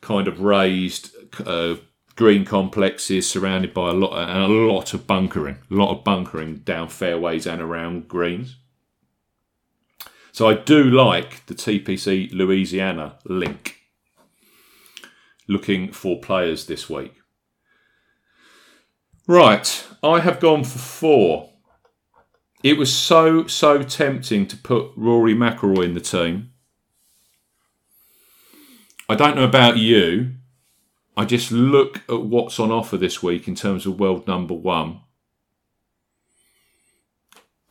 [0.00, 1.10] kind of raised,
[1.44, 1.76] uh,
[2.18, 6.56] green complexes surrounded by a lot and a lot of bunkering, a lot of bunkering
[6.56, 8.56] down fairways and around greens.
[10.32, 13.76] So I do like the TPC Louisiana link.
[15.46, 17.14] Looking for players this week.
[19.28, 21.50] Right, I have gone for four.
[22.64, 26.50] It was so so tempting to put Rory McIlroy in the team.
[29.08, 30.37] I don't know about you.
[31.18, 35.00] I just look at what's on offer this week in terms of world number one.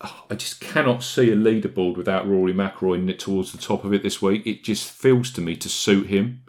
[0.01, 4.21] I just cannot see a leaderboard without Rory McIlroy towards the top of it this
[4.21, 4.45] week.
[4.45, 6.43] It just feels to me to suit him.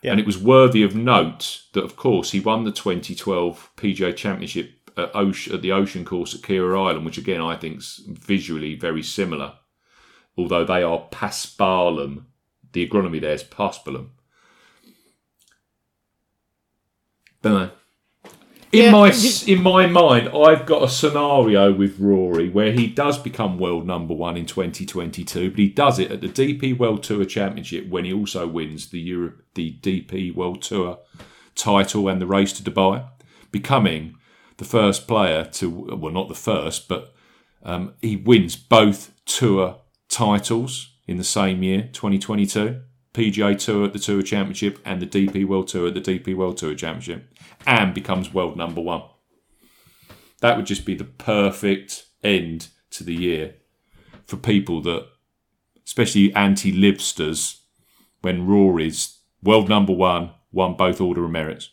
[0.00, 0.12] Yeah.
[0.12, 4.90] And it was worthy of note that, of course, he won the 2012 PGA Championship
[4.96, 8.76] at, Ocean, at the Ocean Course at Kiawah Island, which again I think is visually
[8.76, 9.56] very similar,
[10.38, 12.24] although they are paspalum.
[12.72, 14.12] The agronomy there is paspalum.
[17.42, 17.70] Don't know.
[18.72, 19.12] In yeah, my
[19.46, 24.14] in my mind, I've got a scenario with Rory where he does become world number
[24.14, 28.12] one in 2022, but he does it at the DP World Tour Championship when he
[28.12, 30.98] also wins the Euro, the DP World Tour
[31.56, 33.08] title and the race to Dubai,
[33.50, 34.14] becoming
[34.58, 37.12] the first player to well, not the first, but
[37.64, 42.82] um, he wins both tour titles in the same year, 2022.
[43.14, 46.56] PGA Tour at the Tour Championship and the DP World Tour at the DP World
[46.56, 47.32] Tour Championship
[47.66, 49.02] and becomes world number one.
[50.40, 53.54] That would just be the perfect end to the year
[54.26, 55.06] for people that,
[55.84, 57.60] especially anti libsters,
[58.22, 61.70] when Rory's world number one, won both Order of Merits.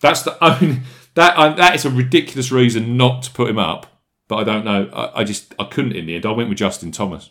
[0.00, 0.80] That's the only
[1.14, 3.86] that that is a ridiculous reason not to put him up.
[4.28, 4.90] But I don't know.
[4.92, 6.26] I, I just I couldn't in the end.
[6.26, 7.30] I went with Justin Thomas.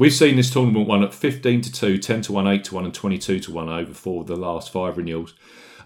[0.00, 2.84] We've seen this tournament won at 15 to 2, 10 to 1, 8 to 1,
[2.86, 5.34] and 22 to 1 over for the last five renewals.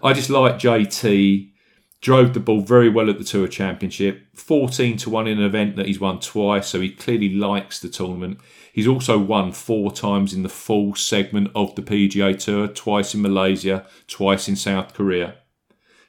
[0.01, 1.51] I just like JT.
[1.99, 4.25] Drove the ball very well at the Tour Championship.
[4.33, 7.89] 14 to 1 in an event that he's won twice, so he clearly likes the
[7.89, 8.39] tournament.
[8.71, 13.21] He's also won four times in the full segment of the PGA Tour, twice in
[13.21, 15.35] Malaysia, twice in South Korea.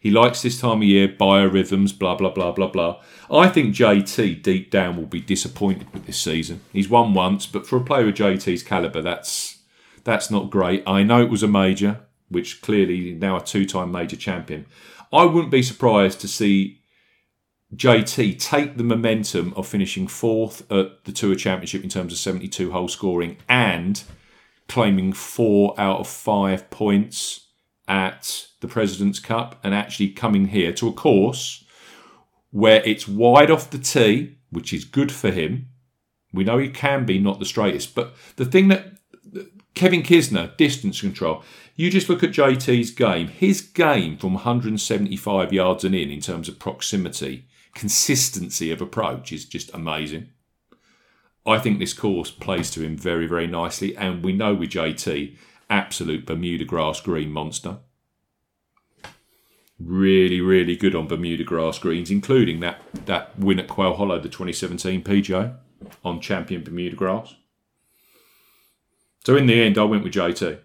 [0.06, 3.02] He likes this time of year, biorhythms, blah, blah, blah, blah, blah.
[3.28, 6.60] I think JT deep down will be disappointed with this season.
[6.72, 9.64] He's won once, but for a player of JT's calibre, that's
[10.04, 10.84] that's not great.
[10.86, 14.66] I know it was a major, which clearly now a two-time major champion.
[15.12, 16.82] I wouldn't be surprised to see
[17.74, 22.70] JT take the momentum of finishing fourth at the Tour Championship in terms of 72
[22.70, 24.04] hole scoring and
[24.68, 27.45] claiming four out of five points
[27.88, 31.64] at the President's Cup and actually coming here to a course
[32.50, 35.68] where it's wide off the tee, which is good for him.
[36.32, 38.94] We know he can be not the straightest, but the thing that
[39.74, 41.44] Kevin Kisner, distance control,
[41.74, 46.48] you just look at JT's game, his game from 175 yards and in, in terms
[46.48, 50.30] of proximity, consistency of approach is just amazing.
[51.46, 55.36] I think this course plays to him very, very nicely, and we know with JT,
[55.68, 57.78] absolute Bermuda grass green monster.
[59.78, 64.28] Really, really good on Bermuda grass greens, including that, that win at Quail Hollow, the
[64.28, 65.56] 2017 PGA
[66.04, 67.34] on champion Bermuda grass.
[69.24, 70.60] So in the end, I went with JT.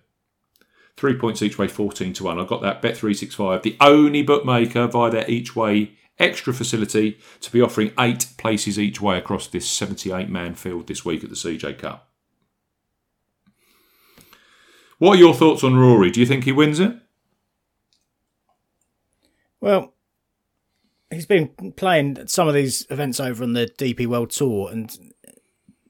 [0.96, 2.40] Three points each way, 14 to 1.
[2.40, 7.62] I got that Bet365, the only bookmaker via their each way extra facility to be
[7.62, 11.80] offering eight places each way across this 78 man field this week at the CJ
[11.80, 12.11] Cup.
[15.02, 16.12] What are your thoughts on Rory?
[16.12, 16.96] Do you think he wins it?
[19.60, 19.96] Well,
[21.10, 24.96] he's been playing some of these events over on the DP World Tour and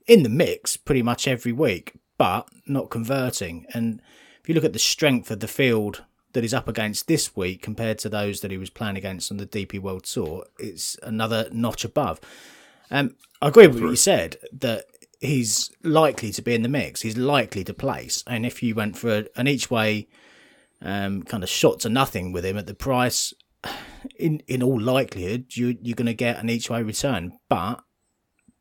[0.08, 3.66] in the mix pretty much every week, but not converting.
[3.74, 4.02] And
[4.42, 7.62] if you look at the strength of the field that he's up against this week
[7.62, 11.50] compared to those that he was playing against on the DP World Tour, it's another
[11.52, 12.22] notch above.
[12.90, 14.86] Um, I agree with what you said that
[15.22, 17.02] he's likely to be in the mix.
[17.02, 18.24] He's likely to place.
[18.28, 20.08] And if you went for an each way
[20.82, 23.34] um, kind of shot to nothing with him at the price,
[24.20, 27.38] in in all likelihood, you you're going to get an each way return.
[27.48, 27.84] But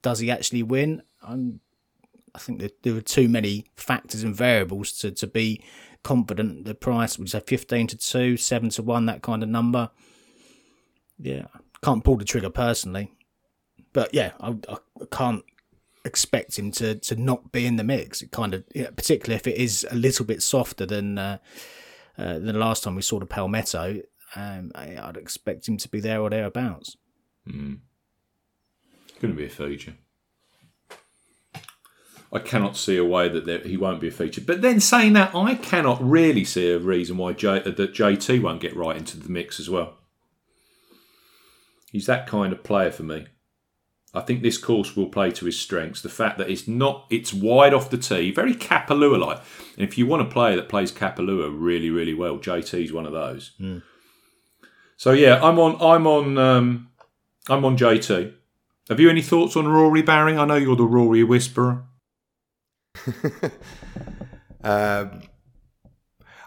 [0.03, 1.03] does he actually win?
[1.23, 1.61] I'm,
[2.35, 5.65] I think that there are too many factors and variables to, to be
[6.03, 9.91] confident the price would say 15 to 2 7 to 1 that kind of number
[11.19, 11.45] yeah
[11.85, 13.13] can't pull the trigger personally
[13.93, 14.77] but yeah i, I
[15.11, 15.45] can't
[16.05, 18.23] expect him to to not be in the mix.
[18.23, 18.65] It kind of,
[18.97, 21.39] particularly if it is a little bit softer than uh,
[22.19, 24.01] uh, than the last time we saw the Palmetto.
[24.37, 26.97] Um, I, would expect him to be there or thereabouts.
[27.49, 27.81] Mm.
[29.21, 29.95] Going to be a feature.
[32.33, 34.41] I cannot see a way that there, he won't be a feature.
[34.41, 38.61] But then saying that, I cannot really see a reason why J, that JT won't
[38.61, 39.97] get right into the mix as well.
[41.91, 43.27] He's that kind of player for me.
[44.13, 46.03] I think this course will play to his strengths.
[46.03, 49.39] The fact that it's not, it's wide off the tee, very Kapalua like.
[49.77, 53.13] And if you want a player that plays Kapalua really, really well, JT's one of
[53.13, 53.53] those.
[53.61, 53.83] Mm.
[54.97, 56.89] So yeah, I'm on, I'm on, um,
[57.49, 58.35] I'm on JT.
[58.89, 60.37] Have you any thoughts on Rory Barry?
[60.37, 61.85] I know you're the Rory whisperer.
[64.65, 65.23] um,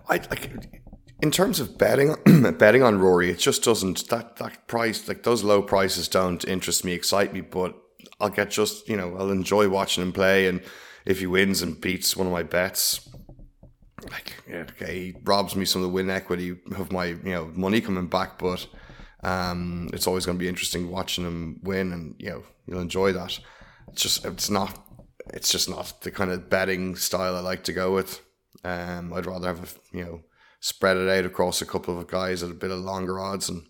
[0.10, 0.83] I like
[1.24, 2.14] in terms of betting
[2.60, 3.32] betting on Rory.
[3.32, 7.40] It just doesn't that that price like those low prices don't interest me, excite me.
[7.40, 7.76] But
[8.20, 10.62] I'll get just you know I'll enjoy watching him play, and
[11.06, 13.10] if he wins and beats one of my bets,
[14.12, 17.46] like yeah, okay, he robs me some of the win equity of my you know
[17.56, 18.68] money coming back, but.
[19.26, 23.14] Um, it's always going to be interesting watching him win, and you know you'll enjoy
[23.14, 23.40] that.
[23.88, 24.86] It's just it's not
[25.28, 28.22] it's just not the kind of betting style I like to go with.
[28.66, 30.24] Um, I'd rather have a, you know
[30.64, 33.68] spread it out across a couple of guys at a bit of longer odds, and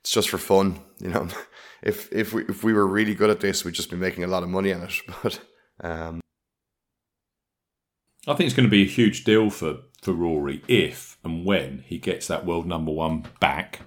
[0.00, 0.80] it's just for fun.
[0.98, 1.28] You know,
[1.82, 4.28] if if we if we were really good at this, we'd just be making a
[4.28, 4.94] lot of money on it.
[5.22, 5.40] But
[5.80, 6.20] um,
[8.26, 11.84] I think it's going to be a huge deal for for Rory if and when
[11.86, 13.82] he gets that world number one back.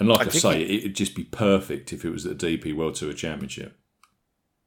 [0.00, 2.58] And like I, I say, he, it'd just be perfect if it was at the
[2.58, 3.78] DP World Tour Championship.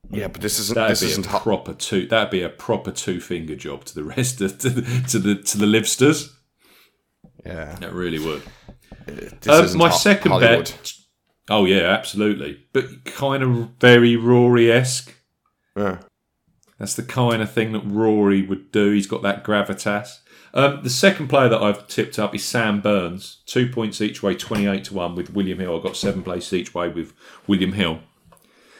[0.09, 0.75] Yeah, but this isn't.
[0.75, 2.07] That'd this be isn't a proper two.
[2.07, 5.35] That'd be a proper two finger job to the rest of to the to the,
[5.35, 6.33] to the livesters.
[7.45, 8.41] Yeah, That really would.
[9.47, 10.65] Uh, my Ho- second Hollywood.
[10.65, 10.93] bet.
[11.49, 12.65] Oh yeah, absolutely.
[12.73, 15.13] But kind of very Rory esque.
[15.77, 15.99] Yeah.
[16.77, 18.91] That's the kind of thing that Rory would do.
[18.91, 20.19] He's got that gravitas.
[20.53, 23.41] Um, the second player that I've tipped up is Sam Burns.
[23.45, 25.75] Two points each way, 28 to 1 with William Hill.
[25.77, 27.13] I've got seven places each way with
[27.47, 27.99] William Hill.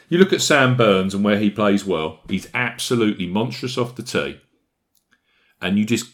[0.08, 4.02] You look at Sam Burns and where he plays well, he's absolutely monstrous off the
[4.02, 4.40] tee.
[5.60, 6.10] And you just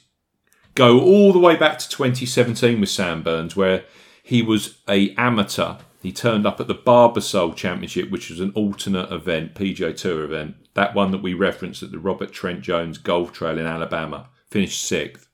[0.74, 3.84] go all the way back to 2017 with Sam Burns, where
[4.22, 5.76] he was a amateur.
[6.02, 10.56] He turned up at the Barbasol Championship, which was an alternate event, PGA Tour event.
[10.74, 14.28] That one that we referenced at the Robert Trent Jones Golf Trail in Alabama.
[14.50, 15.28] Finished sixth.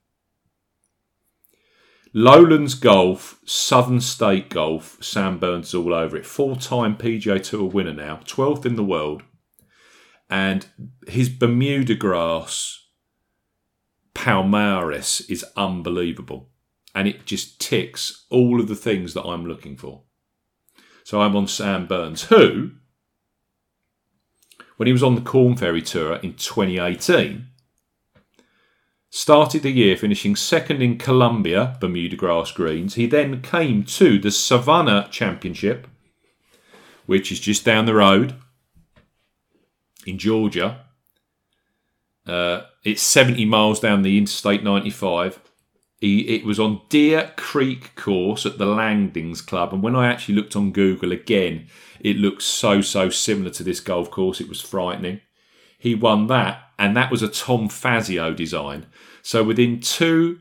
[2.13, 6.27] Lowlands Golf, Southern State Golf, Sam Burns all over it.
[6.27, 9.23] Four time PGA Tour winner now, 12th in the world.
[10.29, 10.67] And
[11.07, 12.89] his Bermuda grass
[14.15, 16.51] palmarès is unbelievable.
[16.95, 20.03] And it just ticks all of the things that I'm looking for.
[21.05, 22.73] So I'm on Sam Burns, who,
[24.77, 27.47] when he was on the Korn Ferry Tour in 2018,
[29.11, 32.95] started the year finishing second in Colombia, Bermuda Grass Greens.
[32.95, 35.89] He then came to the Savannah Championship,
[37.07, 38.37] which is just down the road
[40.07, 40.87] in Georgia.
[42.27, 45.41] Uh, it's 70 miles down the Interstate 95.
[45.99, 50.37] He, it was on Deer Creek course at the Landings Club, and when I actually
[50.37, 51.67] looked on Google again,
[51.99, 54.41] it looks so so similar to this golf course.
[54.41, 55.21] It was frightening.
[55.81, 58.85] He won that, and that was a Tom Fazio design.
[59.23, 60.41] So within two,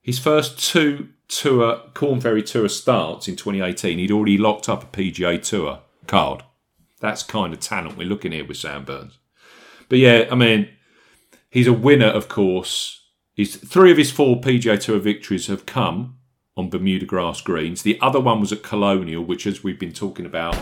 [0.00, 4.96] his first two tour Korn Ferry Tour starts in 2018, he'd already locked up a
[4.96, 6.44] PGA Tour card.
[7.00, 9.18] That's kind of talent we're looking here with Sam Burns.
[9.88, 10.68] But yeah, I mean,
[11.50, 13.02] he's a winner, of course.
[13.34, 16.18] He's three of his four PGA Tour victories have come
[16.56, 17.82] on Bermuda grass greens.
[17.82, 20.56] The other one was at Colonial, which, as we've been talking about,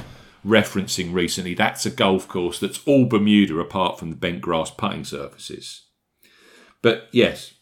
[0.44, 5.04] referencing recently, that's a golf course that's all Bermuda apart from the bent grass putting
[5.04, 5.86] surfaces.
[6.82, 7.54] But yes,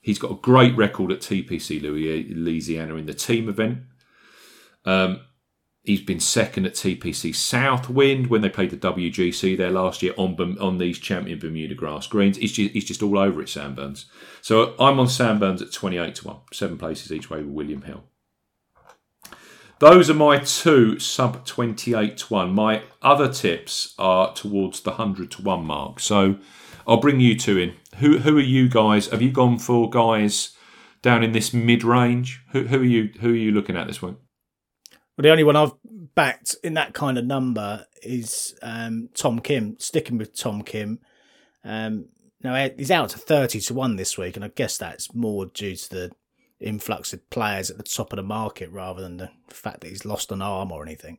[0.00, 3.80] he's got a great record at TPC Louisiana in the team event.
[4.84, 5.20] Um,
[5.82, 10.58] he's been second at TPC Southwind when they played the WGC there last year on
[10.58, 12.36] on these champion Bermuda grass greens.
[12.36, 14.06] He's just, he's just all over it, Sam Burns.
[14.40, 17.82] So I'm on Sam Burns at 28 to 1, seven places each way with William
[17.82, 18.04] Hill.
[19.80, 22.52] Those are my two sub 28 to 1.
[22.52, 26.00] My other tips are towards the 100 to 1 mark.
[26.00, 26.36] So
[26.88, 27.74] I'll bring you two in.
[27.98, 29.08] Who who are you guys?
[29.08, 30.56] Have you gone for guys
[31.02, 32.42] down in this mid range?
[32.52, 34.16] Who, who are you who are you looking at this one?
[35.16, 35.74] Well, the only one I've
[36.14, 39.76] backed in that kind of number is um, Tom Kim.
[39.78, 41.00] Sticking with Tom Kim.
[41.62, 42.06] Um,
[42.42, 45.76] now he's out to thirty to one this week, and I guess that's more due
[45.76, 46.10] to the
[46.60, 50.04] influx of players at the top of the market rather than the fact that he's
[50.04, 51.18] lost an arm or anything.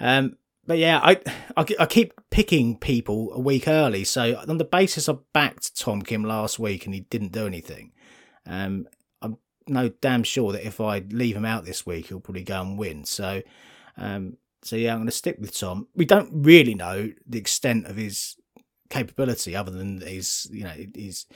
[0.00, 0.36] Um,
[0.66, 1.20] but yeah, I,
[1.56, 4.04] I I keep picking people a week early.
[4.04, 7.92] So on the basis I backed Tom Kim last week and he didn't do anything,
[8.46, 8.88] um,
[9.22, 9.38] I'm
[9.68, 12.78] no damn sure that if I leave him out this week, he'll probably go and
[12.78, 13.04] win.
[13.04, 13.42] So,
[13.96, 15.86] um, so yeah, I'm going to stick with Tom.
[15.94, 18.36] We don't really know the extent of his
[18.88, 21.26] capability other than he's you know he's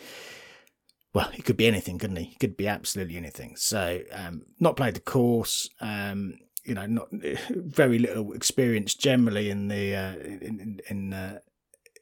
[1.12, 2.24] well, he could be anything, couldn't he?
[2.24, 3.56] He could be absolutely anything.
[3.56, 7.08] So, um, not played the course, um, you know, not
[7.50, 11.38] very little experience generally in the uh, in in in, uh,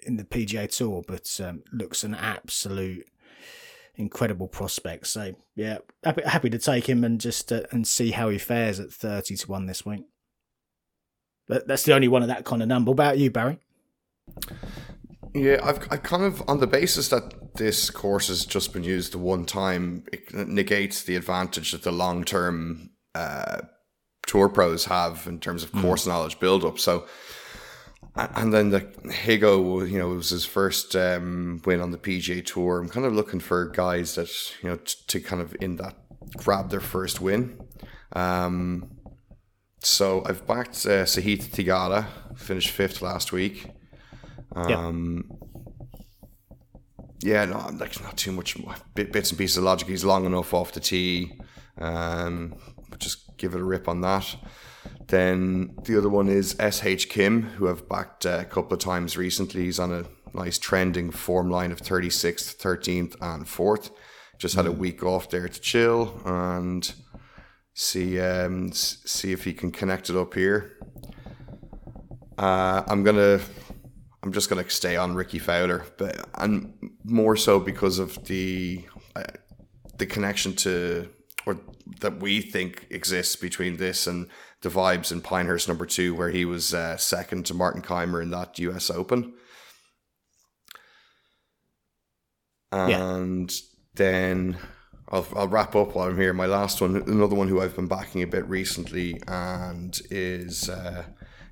[0.06, 3.08] in the PGA Tour, but um, looks an absolute
[3.96, 5.06] incredible prospect.
[5.06, 8.78] So, yeah, happy, happy to take him and just uh, and see how he fares
[8.78, 10.04] at thirty to one this week.
[11.46, 12.90] But that's the only one of that kind of number.
[12.90, 13.58] What about you, Barry?
[15.38, 19.14] Yeah, I've, I've kind of, on the basis that this course has just been used
[19.14, 23.62] one time, it negates the advantage that the long term uh,
[24.26, 26.08] tour pros have in terms of course mm.
[26.08, 26.78] knowledge build up.
[26.78, 27.06] So,
[28.14, 32.44] and then the Higgo, you know, it was his first um, win on the PGA
[32.44, 32.80] Tour.
[32.80, 34.30] I'm kind of looking for guys that,
[34.62, 35.96] you know, t- to kind of in that
[36.36, 37.60] grab their first win.
[38.12, 38.90] Um,
[39.80, 43.70] so I've backed uh, Sahith Theegala, finished fifth last week.
[44.54, 45.30] Um,
[47.20, 47.44] yeah.
[47.44, 48.56] yeah, no, I'm like not too much
[48.94, 49.88] bits and pieces of logic.
[49.88, 51.32] He's long enough off the tee.
[51.78, 52.56] Um,
[52.98, 54.36] just give it a rip on that.
[55.08, 59.16] Then the other one is SH Kim, who I've backed uh, a couple of times
[59.16, 59.64] recently.
[59.64, 63.90] He's on a nice trending form line of 36th, 13th, and 4th.
[64.38, 64.78] Just had a hmm.
[64.78, 66.94] week off there to chill and
[67.74, 70.78] see um, see if he can connect it up here.
[72.36, 73.40] Uh, I'm gonna
[74.22, 76.72] I'm just gonna stay on Rickie Fowler, but and
[77.04, 79.24] more so because of the uh,
[79.98, 81.08] the connection to
[81.46, 81.58] or
[82.00, 84.28] that we think exists between this and
[84.62, 88.30] the vibes in Pinehurst number two, where he was uh, second to Martin Kaymer in
[88.30, 88.90] that U.S.
[88.90, 89.34] Open.
[92.70, 93.58] And yeah.
[93.94, 94.58] then
[95.10, 96.32] I'll, I'll wrap up while I'm here.
[96.32, 101.04] My last one, another one who I've been backing a bit recently, and is uh,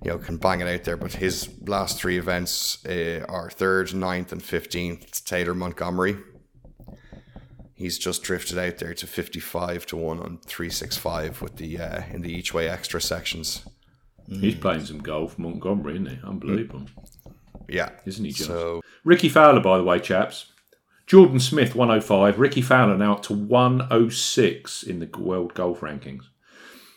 [0.02, 0.96] you know can bang it out there.
[0.96, 5.24] But his last three events uh, are third, 9th, and fifteenth.
[5.24, 6.16] Taylor Montgomery.
[7.74, 11.78] He's just drifted out there to fifty-five to one on three six five with the
[11.78, 13.64] uh, in the each way extra sections.
[14.28, 16.18] He's playing some golf, Montgomery, isn't he?
[16.24, 16.86] Unbelievable.
[17.68, 18.32] Yeah, isn't he?
[18.32, 20.52] Just so, Rickie Fowler, by the way, chaps.
[21.06, 26.24] Jordan Smith 105, Rickie Fowler now up to 106 in the world golf rankings.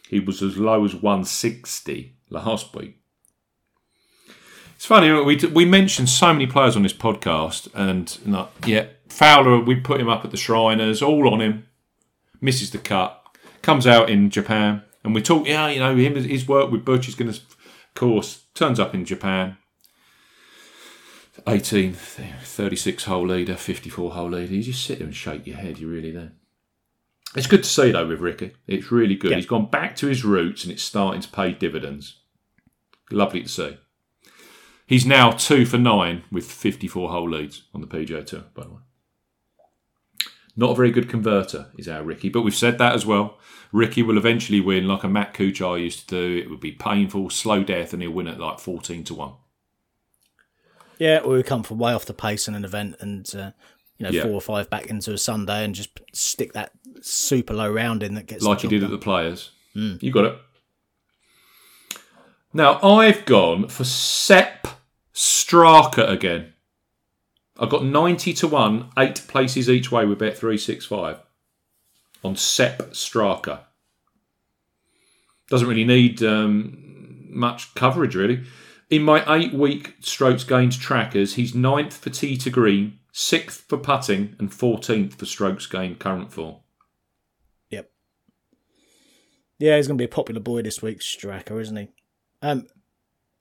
[0.09, 2.97] He was as low as 160 last week.
[4.75, 8.85] It's funny we we mentioned so many players on this podcast, and not, uh, yeah,
[9.09, 11.67] Fowler we put him up at the Shriners, all on him,
[12.39, 13.21] misses the cut,
[13.61, 17.09] comes out in Japan, and we talk, yeah, you know, him his work with Butch
[17.09, 19.57] is going to, of course, turns up in Japan,
[21.47, 24.53] 18, 36 hole leader, 54 hole leader.
[24.53, 25.77] You just sit there and shake your head.
[25.77, 26.31] You're really there.
[27.35, 28.53] It's good to see though with Rickie.
[28.67, 29.31] It's really good.
[29.31, 29.37] Yeah.
[29.37, 32.18] He's gone back to his roots and it's starting to pay dividends.
[33.11, 33.77] Lovely to see.
[34.85, 38.69] He's now two for nine with 54 hole leads on the PGA Tour, by the
[38.71, 38.79] way.
[40.55, 43.37] Not a very good converter is our Rickie, but we've said that as well.
[43.71, 46.37] Rickie will eventually win like a Matt Kuchar used to do.
[46.43, 49.33] It would be painful, slow death, and he'll win at like 14 to 1.
[50.97, 53.51] Yeah, or we come from way off the pace in an event and uh,
[53.97, 54.23] you know yeah.
[54.23, 58.15] four or five back into a Sunday and just stick that super low round in
[58.15, 58.91] that gets like you did done.
[58.91, 59.51] at the Players.
[59.75, 60.03] Mm.
[60.03, 60.37] You got it.
[62.53, 64.67] Now I've gone for Sepp
[65.13, 66.53] Straka again.
[67.59, 71.19] I've got ninety to one, eight places each way with bet three six five
[72.23, 73.61] on Sepp Straka.
[75.49, 78.43] Doesn't really need um, much coverage really.
[78.89, 83.77] In my eight week strokes gained trackers, he's ninth for tee to green, sixth for
[83.77, 86.55] putting, and 14th for strokes gained current form.
[87.69, 87.91] Yep.
[89.59, 91.89] Yeah, he's going to be a popular boy this week, Straka, isn't he?
[92.41, 92.67] Um,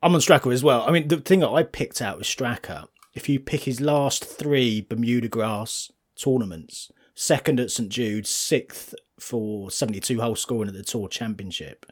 [0.03, 0.85] I'm on Straka as well.
[0.87, 4.25] I mean, the thing that I picked out with Straka, if you pick his last
[4.25, 10.83] three Bermuda Grass tournaments, second at St Jude's, sixth for 72 hole scoring at the
[10.83, 11.87] Tour Championship,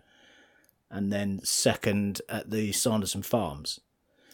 [0.91, 3.81] and then second at the Sanderson Farms.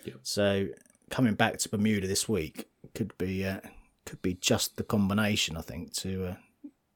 [0.05, 0.17] Yep.
[0.23, 0.69] So
[1.11, 3.61] coming back to Bermuda this week could be uh,
[4.05, 6.35] could be just the combination, I think, to uh,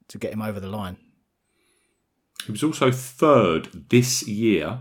[0.08, 0.98] to get him over the line.
[2.44, 4.80] He was also third this year,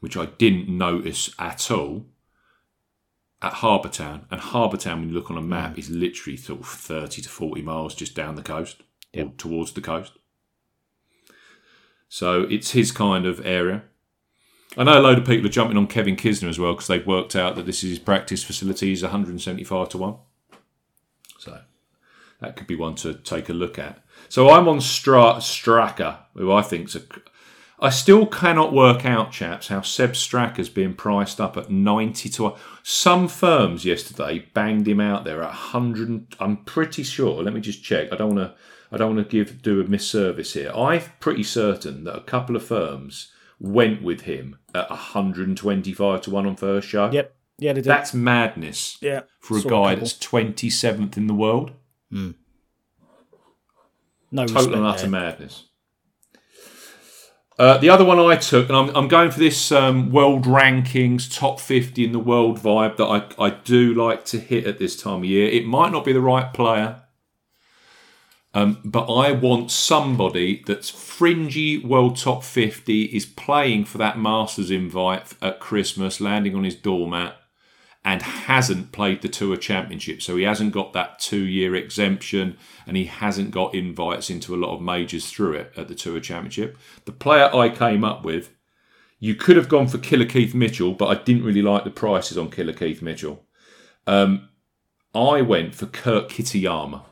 [0.00, 2.06] which I didn't notice at all,
[3.42, 4.26] at Harbour Town.
[4.30, 5.78] And Harbour Town, when you look on a map, mm.
[5.78, 8.82] is literally sort of 30 to 40 miles just down the coast
[9.12, 9.26] yep.
[9.26, 10.12] or towards the coast.
[12.08, 13.84] So it's his kind of area.
[14.76, 17.06] I know a load of people are jumping on Kevin Kisner as well because they've
[17.06, 20.16] worked out that this is his practice facility is 175 to 1.
[21.38, 21.60] So
[22.40, 24.02] that could be one to take a look at.
[24.28, 27.02] So I'm on Stra- Straka, who I think's a.
[27.80, 32.54] I still cannot work out, chaps, how Sepp Straka's being priced up at 90 to.
[32.82, 36.36] Some firms yesterday banged him out there at 100.
[36.40, 37.42] I'm pretty sure.
[37.42, 38.12] Let me just check.
[38.12, 38.54] I don't want to.
[38.90, 40.72] I don't want to give do a misservice here.
[40.74, 46.46] I'm pretty certain that a couple of firms went with him at 125 to one
[46.46, 47.10] on first show.
[47.10, 47.34] Yep.
[47.58, 47.88] Yeah, they did.
[47.88, 49.22] That's madness yeah.
[49.40, 49.96] for a guy couple.
[49.96, 51.72] that's 27th in the world.
[54.30, 55.10] no Total and utter there.
[55.10, 55.64] madness.
[57.58, 61.34] Uh, the other one I took, and I'm, I'm going for this um, world rankings
[61.34, 63.04] top 50 in the world vibe that
[63.38, 65.48] I, I do like to hit at this time of year.
[65.48, 67.02] It might not be the right player,
[68.54, 74.70] um, but I want somebody that's fringy world top 50, is playing for that Masters
[74.70, 77.37] invite at Christmas, landing on his doormat,
[78.08, 80.22] and hasn't played the Tour Championship.
[80.22, 82.56] So he hasn't got that two year exemption
[82.86, 86.18] and he hasn't got invites into a lot of majors through it at the Tour
[86.18, 86.78] Championship.
[87.04, 88.48] The player I came up with,
[89.20, 92.38] you could have gone for Killer Keith Mitchell, but I didn't really like the prices
[92.38, 93.44] on Killer Keith Mitchell.
[94.06, 94.48] Um,
[95.14, 97.02] I went for Kurt Kitayama.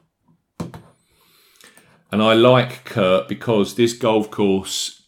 [2.11, 5.03] And I like Kurt because this golf course,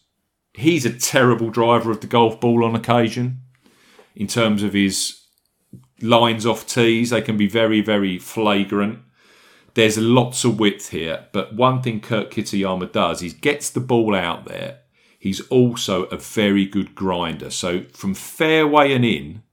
[0.53, 3.41] he's a terrible driver of the golf ball on occasion
[4.15, 5.18] in terms of his
[6.01, 7.09] lines off tees.
[7.09, 8.99] They can be very, very flagrant.
[9.73, 14.15] There's lots of width here, but one thing Kurt Kitayama does is gets the ball
[14.15, 14.79] out there.
[15.17, 17.49] He's also a very good grinder.
[17.49, 19.43] So from fairway and in,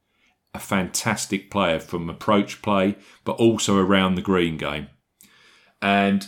[0.55, 4.89] a fantastic player from approach play, but also around the green game.
[5.83, 6.27] And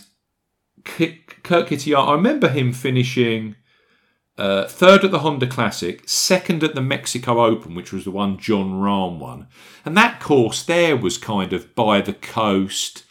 [0.83, 3.55] Kurt Kitayama, I remember him finishing
[4.39, 8.37] uh, third at the Honda Classic, second at the Mexico Open, which was the one
[8.37, 9.47] Jon Rahm won.
[9.83, 13.03] And that course there was kind of by the coast.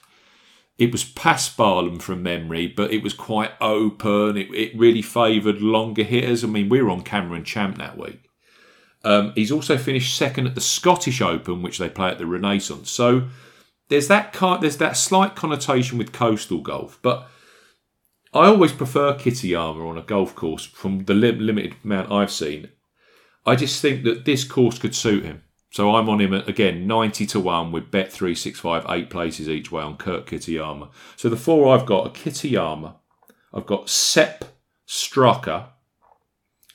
[0.79, 4.39] It was paspalum from memory, but it was quite open.
[4.39, 6.43] It, it really favoured longer hitters.
[6.43, 8.31] I mean, we were on Cameron Champ that week.
[9.05, 12.91] Um, he's also finished second at the Scottish Open, which they play at the Renaissance.
[12.91, 13.29] So
[13.89, 17.29] there's that there's that slight connotation with coastal golf, but
[18.33, 22.71] I always prefer Kitayama on a golf course from the lim- limited amount I've seen.
[23.47, 25.43] I just think that this course could suit him.
[25.71, 29.71] So I'm on him at, again, 90 to 1 with bet 365, eight places each
[29.71, 30.91] way on Kurt Kitayama.
[31.17, 32.97] So the four I've got are Kitayama,
[33.53, 34.45] I've got Sepp
[34.87, 35.69] Straka,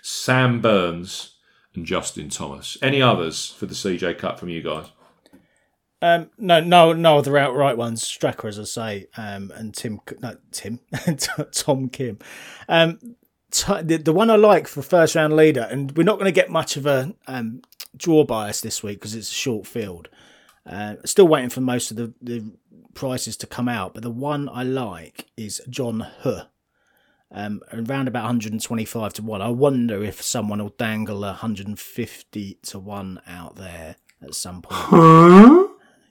[0.01, 1.37] Sam Burns,
[1.75, 2.77] and Justin Thomas.
[2.81, 4.87] Any others for the CJ Cup from you guys?
[6.03, 8.03] Um, no, no, no other outright ones.
[8.03, 10.81] Straka, as I say, um, and Tim, no, Tim,
[11.53, 12.19] Tom Kim.
[12.67, 13.15] Um,
[13.51, 16.33] t- the, the one I like for first round leader, and we're not going to
[16.33, 17.61] get much of a um,
[17.95, 20.09] draw bias this week because it's a short field.
[20.69, 22.51] Uh, still waiting for most of the, the
[22.93, 26.47] prices to come out, but the one I like is John Huh.
[27.31, 29.41] Um, around about 125 to 1.
[29.41, 35.62] I wonder if someone will dangle 150 to 1 out there at some point.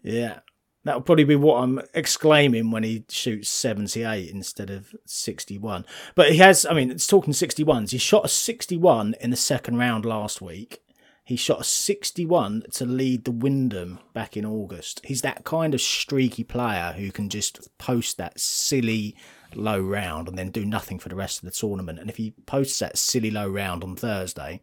[0.02, 0.40] Yeah.
[0.84, 5.86] That'll probably be what I'm exclaiming when he shoots 78 instead of 61.
[6.16, 7.90] But he has, I mean, it's talking 61s.
[7.90, 10.82] He shot a 61 in the second round last week.
[11.24, 15.00] He shot a 61 to lead the Wyndham back in August.
[15.04, 19.14] He's that kind of streaky player who can just post that silly
[19.54, 22.00] low round and then do nothing for the rest of the tournament.
[22.00, 24.60] And if he posts that silly low round on Thursday,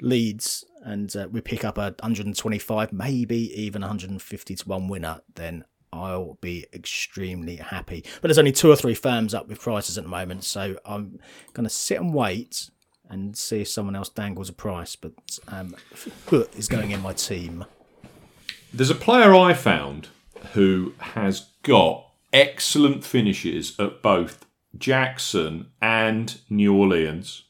[0.00, 5.64] leads and uh, we pick up a 125, maybe even 150 to one winner, then
[5.92, 8.04] I'll be extremely happy.
[8.20, 11.18] But there's only two or three firms up with prices at the moment, so I'm
[11.52, 12.70] going to sit and wait
[13.08, 14.96] and see if someone else dangles a price.
[14.96, 15.12] But
[15.48, 15.76] um,
[16.56, 17.66] is going in my team.
[18.72, 20.08] There's a player I found
[20.52, 27.44] who has got excellent finishes at both Jackson and New Orleans.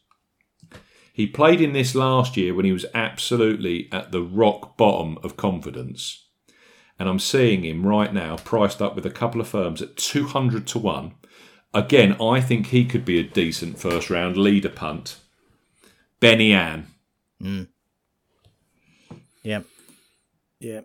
[1.18, 5.36] He played in this last year when he was absolutely at the rock bottom of
[5.36, 6.28] confidence.
[6.96, 10.64] And I'm seeing him right now priced up with a couple of firms at 200
[10.68, 11.14] to 1.
[11.74, 15.18] Again, I think he could be a decent first round leader punt.
[16.20, 16.86] Ben An.
[17.42, 17.66] Mm.
[19.42, 19.62] Yeah.
[20.60, 20.82] Yeah.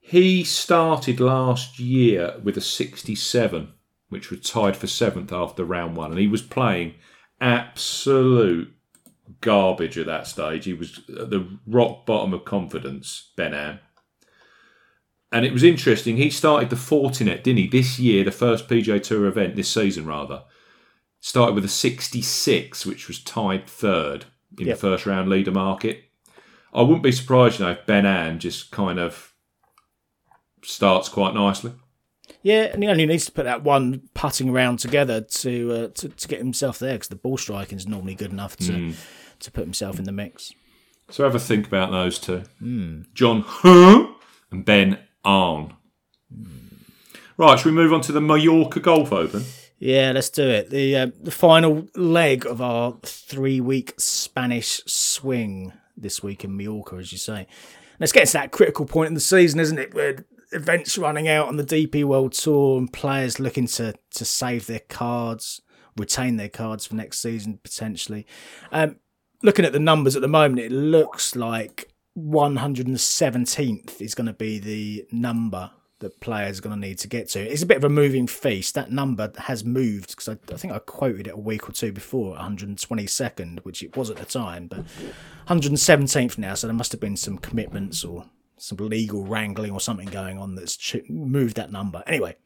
[0.00, 3.74] He started last year with a 67,
[4.08, 6.94] which was tied for seventh after round one, and he was playing
[7.38, 8.74] absolute
[9.40, 10.64] garbage at that stage.
[10.64, 13.80] He was at the rock bottom of confidence, Ben An.
[15.32, 16.16] And it was interesting.
[16.16, 17.68] He started the Fortinet, didn't he?
[17.68, 20.42] This year, the first PGA Tour event this season, rather,
[21.20, 24.24] started with a 66, which was tied third
[24.58, 24.76] in Yep.
[24.76, 26.04] the first round leader market.
[26.74, 29.32] I wouldn't be surprised, you know, if Ben An just kind of
[30.62, 31.72] starts quite nicely.
[32.42, 36.08] Yeah, and he only needs to put that one putting round together to uh, to,
[36.08, 38.94] to get himself there because the ball striking is normally good enough to
[39.40, 40.52] to put himself in the mix.
[41.10, 42.42] So have a think about those two.
[43.14, 44.08] John Huh?
[44.52, 45.72] and Ben An.
[47.36, 49.44] Right, shall we move on to the Mallorca Golf Open?
[49.78, 50.68] Yeah, let's do it.
[50.70, 56.96] The uh, the final leg of our three week Spanish swing this week in Mallorca,
[56.96, 57.46] as you say.
[57.98, 59.94] Let's get to that critical point in the season, isn't it?
[59.94, 64.66] Where events running out on the DP World Tour and players looking to to save
[64.66, 65.62] their cards,
[65.96, 68.26] retain their cards for next season potentially.
[68.70, 68.96] Um,
[69.42, 74.58] looking at the numbers at the moment, it looks like 117th is going to be
[74.58, 75.70] the number
[76.00, 77.40] that players are going to need to get to.
[77.40, 78.74] It's a bit of a moving feast.
[78.74, 81.92] That number has moved because I, I think I quoted it a week or two
[81.92, 84.84] before, 122nd, which it was at the time, but
[85.48, 86.54] 117th now.
[86.54, 88.24] So there must have been some commitments or
[88.56, 92.02] some legal wrangling or something going on that's moved that number.
[92.06, 92.36] Anyway,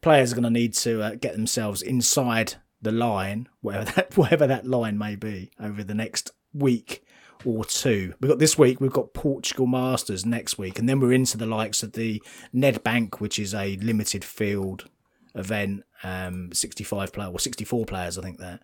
[0.00, 4.46] players are going to need to uh, get themselves inside the line, whatever that whatever
[4.46, 7.04] that line may be, over the next week
[7.44, 8.14] or two.
[8.20, 11.46] We've got this week, we've got Portugal Masters next week, and then we're into the
[11.46, 12.22] likes of the
[12.54, 14.88] Nedbank, which is a limited field
[15.34, 18.60] event, um, 65 player or 64 players, I think that,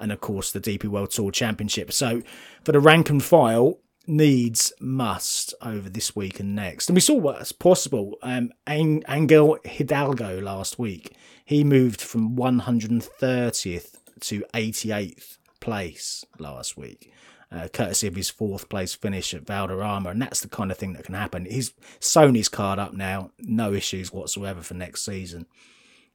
[0.00, 1.92] and of course the DP World Tour Championship.
[1.92, 2.22] So
[2.64, 6.88] for the rank and file, needs must over this week and next.
[6.88, 8.16] And we saw what's possible.
[8.22, 17.12] Um, Angel Hidalgo last week, he moved from 130th to 88th place last week.
[17.50, 20.94] Uh, courtesy of his fourth place finish at Valderrama, and that's the kind of thing
[20.94, 21.44] that can happen.
[21.44, 25.46] He's sewn his card up now, no issues whatsoever for next season.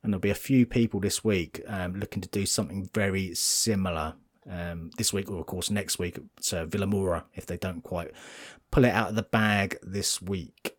[0.04, 4.16] And there'll be a few people this week um, looking to do something very similar
[4.50, 8.12] um, this week, or of course next week at uh, Vilamoura if they don't quite
[8.72, 10.78] pull it out of the bag this week.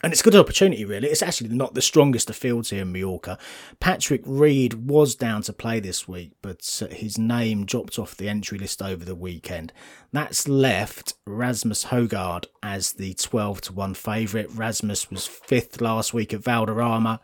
[0.00, 1.08] And it's a good opportunity, really.
[1.08, 3.36] It's actually not the strongest of fields here in Mallorca.
[3.80, 8.28] Patrick Reed was down to play this week, but uh, his name dropped off the
[8.28, 9.72] entry list over the weekend.
[10.12, 14.54] That's left Rasmus Højgaard as the 12 to 1 favourite.
[14.54, 17.20] Rasmus was fifth last week at Valderrama.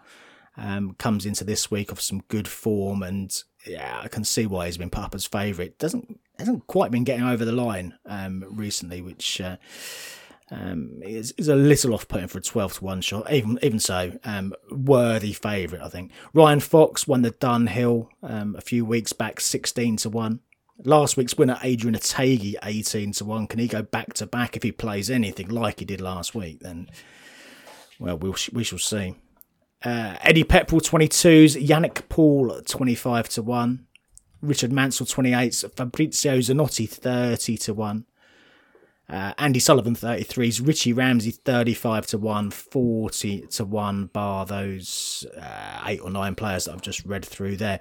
[0.56, 3.36] Um, comes into this week of some good form, and
[3.66, 5.78] yeah, I can see why he's been put up as favourite.
[5.80, 9.56] Doesn't hasn't quite been getting over the line um, recently, which uh,
[10.52, 13.32] um, is, is a little off-putting for a twelve to one shot.
[13.32, 16.12] Even even so, um, worthy favourite, I think.
[16.32, 20.38] Ryan Fox won the Dunhill um, a few weeks back, sixteen to one.
[20.84, 23.48] Last week's winner, Adrian Otaegui, eighteen to one.
[23.48, 26.60] Can he go back to back if he plays anything like he did last week?
[26.60, 26.88] Then,
[27.98, 29.16] well, we'll we shall see.
[29.84, 33.86] Uh, Eddie Pepperell 22s, Yannick Paul 25 to 1,
[34.40, 38.06] Richard Mansell 28s, Fabrizio Zanotti 30 to 1,
[39.10, 45.82] uh, Andy Sullivan 33s, Richie Ramsay 35 to 1, 40 to 1, bar those uh,
[45.86, 47.78] eight or nine players that I've just read through there.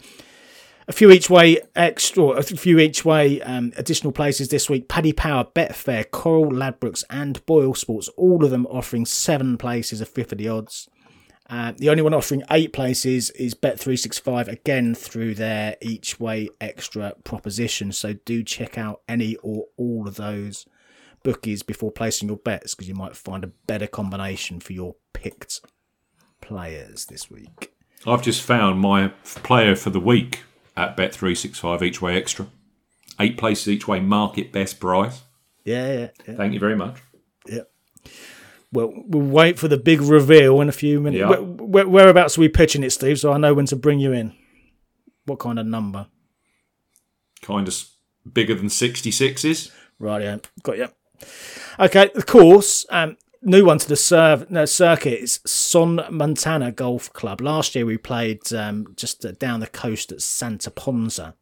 [0.89, 4.89] A few each way extra, a few each way um, additional places this week.
[4.89, 10.09] Paddy Power, Betfair, Coral, Ladbrokes, and Boyle Sports, all of them offering seven places of
[10.09, 10.89] fifth of the odds.
[11.53, 17.13] Uh, the only one offering eight places is Bet365, again through their each way extra
[17.23, 17.91] proposition.
[17.91, 20.65] So do check out any or all of those
[21.21, 25.61] bookies before placing your bets because you might find a better combination for your picked
[26.41, 27.71] players this week.
[28.07, 29.09] I've just found my
[29.43, 30.45] player for the week
[30.75, 32.47] at Bet365 each way extra.
[33.19, 35.21] Eight places each way, market best price.
[35.63, 36.35] Yeah, yeah, yeah.
[36.35, 36.97] Thank you very much.
[37.45, 37.61] yeah.
[38.73, 41.19] Well, we'll wait for the big reveal in a few minutes.
[41.19, 41.29] Yeah.
[41.29, 43.19] Where, where, whereabouts are we pitching it, Steve?
[43.19, 44.33] So I know when to bring you in.
[45.25, 46.07] What kind of number?
[47.41, 47.85] Kind of
[48.31, 49.71] bigger than 66s.
[49.99, 50.89] Right, yeah, got you.
[51.79, 57.13] Okay, of course, um, new one to the serve, no, circuit is Son Muntaner Golf
[57.13, 57.41] Club.
[57.41, 61.35] Last year we played um, just uh, down the coast at Santa Ponsa.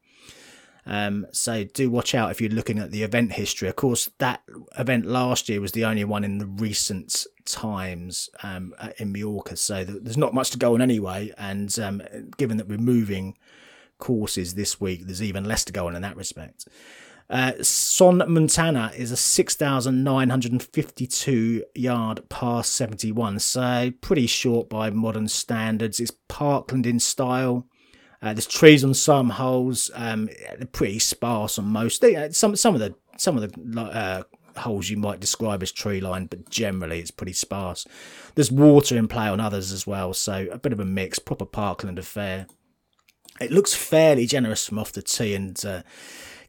[0.86, 3.70] Um, so do watch out if you're looking at the event history.
[3.70, 4.42] Of course, that
[4.78, 9.56] event last year was the only one in the recent times um, uh, in Mallorca.
[9.56, 11.32] So there's not much to go on anyway.
[11.38, 12.02] And um,
[12.38, 13.38] given that we're moving
[14.00, 16.68] courses this week, there's even less to go on in that respect.
[17.30, 26.02] Uh, Son Muntaner is a 6,952 yard par 71, so pretty short by modern standards.
[26.02, 27.68] It's parkland in style.
[28.22, 29.90] Uh, there's trees on some holes.
[29.96, 32.02] Um, they're pretty sparse on most.
[32.02, 34.24] They, uh, some some of the some of the uh,
[34.60, 37.86] holes you might describe as tree lined, but generally it's pretty sparse.
[38.36, 41.20] There's water in play on others as well, so a bit of a mix.
[41.20, 42.48] Proper parkland affair.
[43.40, 45.84] It looks fairly generous from off the tee and.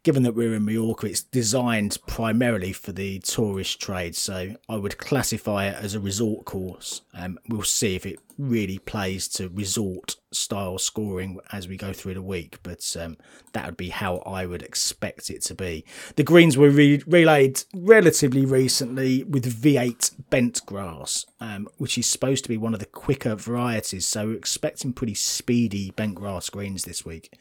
[0.03, 4.17] Given that we're in Mallorca, it's designed primarily for the tourist trade.
[4.17, 7.03] So I would classify it as a resort course.
[7.15, 12.15] Um, we'll see if it really plays to resort style scoring as we go through
[12.15, 13.17] the week, but um,
[13.53, 15.85] that would be how I would expect it to be.
[16.17, 22.43] The greens were re- relayed relatively recently with V8 bent grass, um, which is supposed
[22.45, 24.07] to be one of the quicker varieties.
[24.07, 27.39] So we're expecting pretty speedy bent grass greens this week.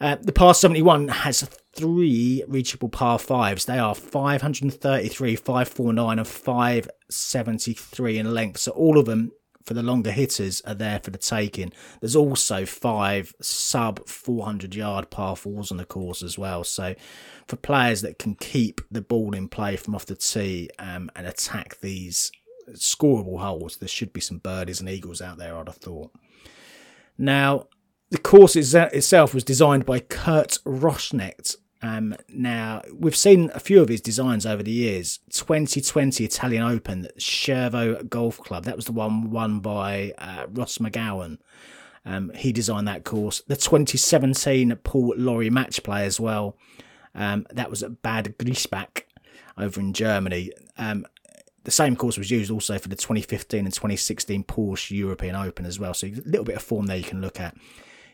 [0.00, 3.64] Uh, the par 71 has three reachable par fives.
[3.64, 8.60] They are 533, 549, and 573 in length.
[8.60, 9.32] So all of them
[9.66, 11.72] for the longer hitters are there for the taking.
[12.00, 16.62] There's also five sub 400 yard par fours on the course as well.
[16.62, 16.94] So
[17.48, 21.26] for players that can keep the ball in play from off the tee um, and
[21.26, 22.30] attack these
[22.72, 26.12] scoreable holes, there should be some birdies and eagles out there, I'd have thought.
[27.18, 27.66] Now,
[28.10, 31.56] the course itself was designed by Kurt Rossknecht.
[31.82, 35.20] Um, now, we've seen a few of his designs over the years.
[35.30, 41.38] 2020 Italian Open, Chervò Golf Club, that was the one won by uh, Ross McGowan.
[42.04, 43.42] Um, he designed that course.
[43.46, 46.56] The 2017 Paul Lawrie match play as well.
[47.14, 49.02] Um, that was at Bad Griesbach
[49.58, 50.52] over in Germany.
[50.78, 51.06] Um,
[51.64, 55.80] the same course was used also for the 2015 and 2016 Porsche European Open as
[55.80, 55.94] well.
[55.94, 57.56] So a little bit of form there you can look at.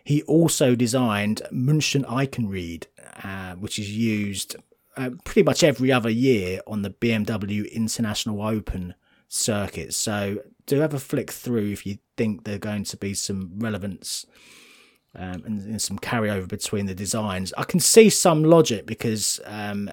[0.05, 2.87] He also designed München Eichenried,
[3.23, 4.57] uh, which is used
[4.97, 8.95] uh, pretty much every other year on the BMW International Open
[9.29, 9.95] circuit.
[9.95, 14.27] So do have a flick through if you think there's going to be some relevance
[15.15, 17.53] um, and, and, some carryover between the designs.
[17.59, 19.91] I can see some logic because um,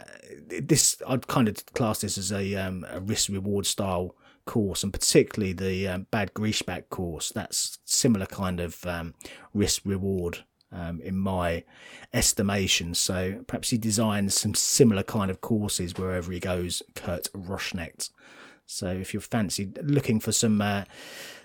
[0.48, 4.16] this I'd kind of class this as a, um, a risk reward style
[4.50, 7.30] course, and particularly the um, Bad Griesbach course.
[7.30, 9.14] That's similar kind of um,
[9.54, 10.40] risk reward
[10.72, 11.64] um, in my
[12.16, 12.96] estimation.
[12.96, 16.82] So perhaps he designs some similar kind of courses wherever he goes.
[16.96, 18.10] Kurt Rossknecht.
[18.72, 20.84] So if you're fancy looking for some uh,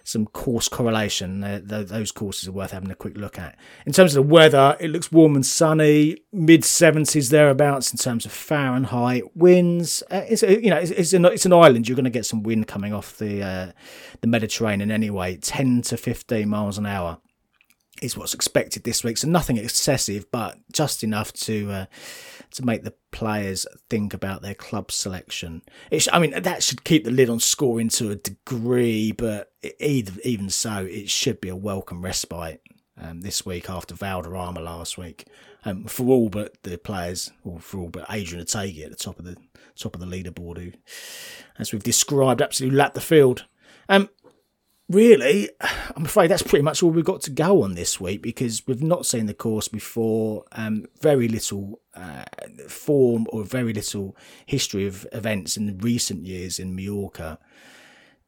[0.04, 1.42] some course correlation.
[1.42, 3.56] Uh, th- those courses are worth having a quick look at.
[3.86, 8.26] In terms of the weather, it looks warm and sunny, mid 70s thereabouts in terms
[8.26, 9.34] of Fahrenheit.
[9.34, 11.88] Winds, uh, it's you know it's, it's, an, it's an island.
[11.88, 13.72] You're going to get some wind coming off the uh,
[14.20, 17.18] the Mediterranean anyway, 10 to 15 miles an hour
[18.02, 19.16] is what's expected this week.
[19.16, 21.86] So nothing excessive, but just enough to uh,
[22.54, 25.62] to make the players think about their club selection.
[25.96, 30.18] Sh- I mean, that should keep the lid on scoring to a degree, but even
[30.24, 32.62] even so, it should be a welcome respite
[33.00, 35.26] um, this week after Valderrama last week.
[35.66, 39.18] Um, for all but the players, or for all but Adrian Otaegui at the top
[39.18, 39.36] of the
[39.76, 40.72] top of the leaderboard, who,
[41.58, 43.46] as we've described, absolutely lapped the field.
[43.88, 44.10] Um,
[44.88, 45.48] really,
[45.96, 48.82] I'm afraid that's pretty much all we've got to go on this week because we've
[48.82, 50.44] not seen the course before.
[50.52, 52.24] Um, very little uh,
[52.68, 54.16] form or very little
[54.46, 57.38] history of events in recent years in Mallorca.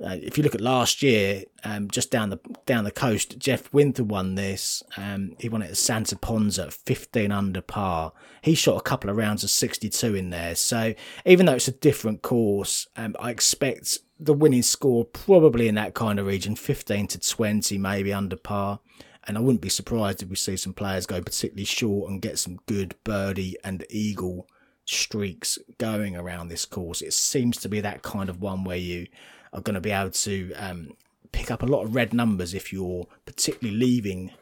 [0.04, 3.72] Uh, if you look at last year, um, just down the down the coast, Jeff
[3.72, 4.82] Winther won this.
[4.98, 8.12] Um, he won it at Santa Ponsa, 15 under par.
[8.42, 10.54] He shot a couple of rounds of 62 in there.
[10.54, 10.92] So
[11.24, 15.94] even though it's a different course, um, I expect the winning score probably in that
[15.94, 18.80] kind of region, 15 to 20, maybe under par.
[19.26, 22.38] And I wouldn't be surprised if we see some players go particularly short and get
[22.38, 24.46] some good birdie and eagle
[24.84, 27.02] streaks going around this course.
[27.02, 29.08] It seems to be that kind of one where you
[29.52, 30.92] are going to be able to um,
[31.32, 34.32] pick up a lot of red numbers if you're particularly leaving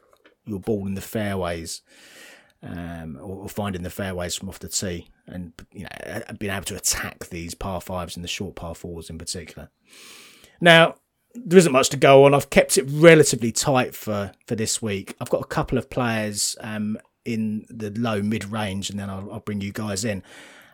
[0.45, 1.80] your ball in the fairways
[2.62, 6.76] um, or, finding the fairways from off the tee and you know being able to
[6.76, 9.70] attack these par fives and the short par fours in particular.
[10.61, 10.97] Now
[11.35, 12.35] there isn't much to go on.
[12.35, 15.14] I've kept it relatively tight for for this week.
[15.20, 19.32] I've got a couple of players um, in the low mid range, and then I'll,
[19.32, 20.22] I'll, bring you guys in.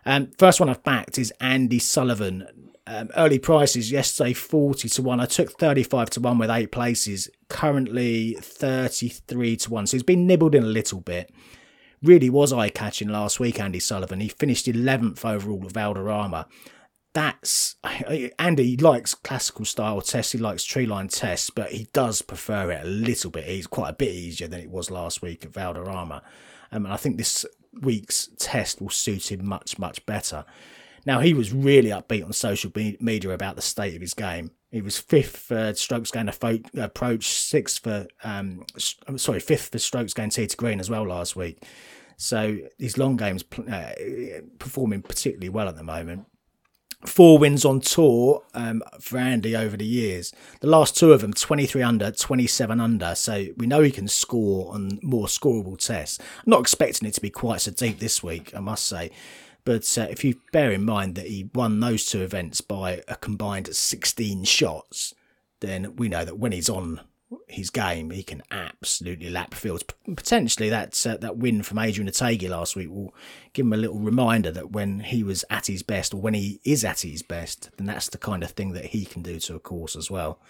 [0.05, 2.47] Um, first one I've backed is Andy Sullivan.
[2.87, 5.21] Um, early prices yesterday 40 to 1.
[5.21, 7.29] I took 35 to 1 with eight places.
[7.49, 9.87] Currently 33 to 1.
[9.87, 11.31] So he's been nibbled in a little bit
[12.03, 14.21] really was eye catching last week, Andy Sullivan.
[14.21, 16.47] He finished 11th overall at Valderrama.
[17.13, 17.75] That's
[18.39, 22.85] Andy likes classical style tests, he likes tree line tests, but he does prefer it
[22.85, 23.45] a little bit.
[23.45, 26.23] He's quite a bit easier than it was last week at Valderrama.
[26.71, 27.45] Um, and I think this
[27.83, 30.45] week's test will suit him much, much better.
[31.07, 34.53] Now, he was really upbeat on social media about the state of his game.
[34.71, 36.29] He was fifth for strokes gained
[36.79, 38.65] approach, sixth for um,
[39.17, 41.65] sorry, fifth for strokes gained tee to green as well last week.
[42.17, 43.93] So his long game's uh,
[44.59, 46.27] performing particularly well at the moment.
[47.07, 50.33] Four wins on tour um, for Andy over the years.
[50.61, 53.15] The last two of them, 23 under, 27 under.
[53.15, 56.19] So we know he can score on more scoreable tests.
[56.21, 59.11] I'm not expecting it to be quite so deep this week, I must say.
[59.65, 63.17] But uh, if you bear in mind that he won those two events by a
[63.17, 65.15] combined 16 shots,
[65.61, 67.01] then we know that when he's on
[67.47, 69.85] his game, he can absolutely lap fields.
[70.05, 73.15] Potentially, that uh, that win from Adrian Otaegui last week will
[73.53, 76.61] give him a little reminder that when he was at his best, or when he
[76.65, 79.55] is at his best, then that's the kind of thing that he can do to
[79.55, 80.41] a course as well.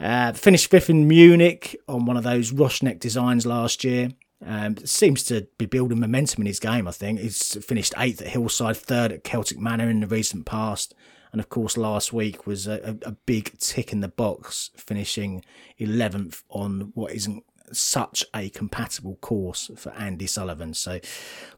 [0.00, 4.10] Uh, finished fifth in Munich on one of those Rossknecht designs last year.
[4.44, 6.88] Um, seems to be building momentum in his game.
[6.88, 10.94] I think he's finished eighth at Hillside, third at Celtic Manor in the recent past.
[11.32, 15.42] And of course, last week was a, a big tick in the box, finishing
[15.80, 20.74] 11th on what isn't such a compatible course for Andy Sullivan.
[20.74, 21.00] So,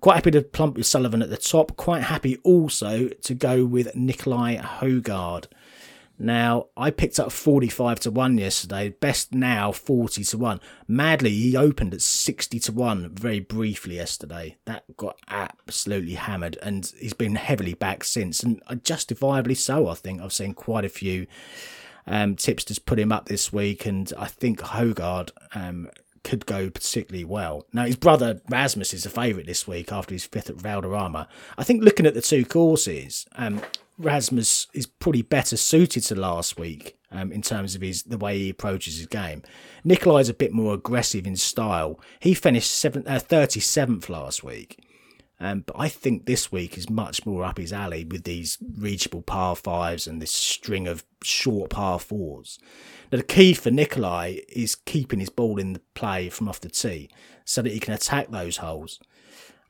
[0.01, 1.77] quite happy to plump with Sullivan at the top.
[1.77, 5.47] Quite happy also to go with Nicolai Højgaard.
[6.19, 10.61] Now, I picked up 45 to 1 yesterday, best now 40 to 1.
[10.87, 14.57] Madly, he opened at 60 to 1 very briefly yesterday.
[14.65, 20.21] That got absolutely hammered, and he's been heavily back since, and justifiably so, I think.
[20.21, 21.27] I've seen quite a few
[22.07, 25.89] um, tipsters put him up this week, and I think Højgaard um,
[26.25, 27.67] could go particularly well.
[27.73, 31.29] Now, his brother Rasmus is a favourite this week after his fifth at Valderrama.
[31.57, 33.61] I think looking at the two courses, um,
[33.99, 38.39] Rasmus is probably better suited to last week um, in terms of his the way
[38.39, 39.43] he approaches his game.
[39.85, 42.01] Nicolai's a bit more aggressive in style.
[42.19, 44.81] He finished seven, uh, 37th last week.
[45.41, 49.23] Um, but I think this week is much more up his alley with these reachable
[49.23, 52.59] par fives and this string of short par fours.
[53.11, 56.69] Now, the key for Nicolai is keeping his ball in the play from off the
[56.69, 57.11] tee
[57.45, 59.01] so that he can attack those holes.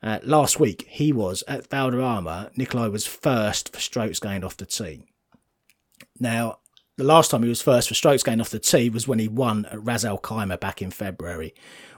[0.03, 2.51] Uh, last week, he was at Valderrama.
[2.57, 5.05] Nicolai was first for strokes gained off the tee.
[6.21, 6.59] Now,
[6.97, 9.29] the last time he was first for strokes gained off the tee was when he
[9.29, 11.55] won at Ras Al Khaimah back in February.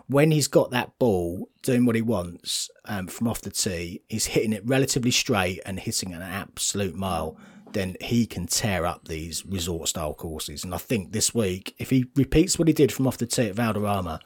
[0.09, 4.26] When he's got that ball doing what he wants um, from off the tee, he's
[4.26, 7.36] hitting it relatively straight and hitting an absolute mile.
[7.72, 10.62] Then he can tear up these resort style courses.
[10.62, 13.48] And I think this week, if he repeats what he did from off the tee
[13.48, 14.20] at Valderrama,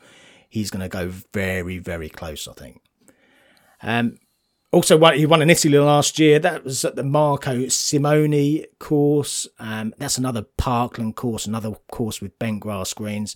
[0.49, 2.83] he's going to go very, very close, I think.
[3.83, 4.19] Um,
[4.73, 6.39] also, he won in Italy last year.
[6.39, 9.49] That was at the Marco Simone course.
[9.59, 13.35] Um, that's another Parkland course, another course with bent grass greens.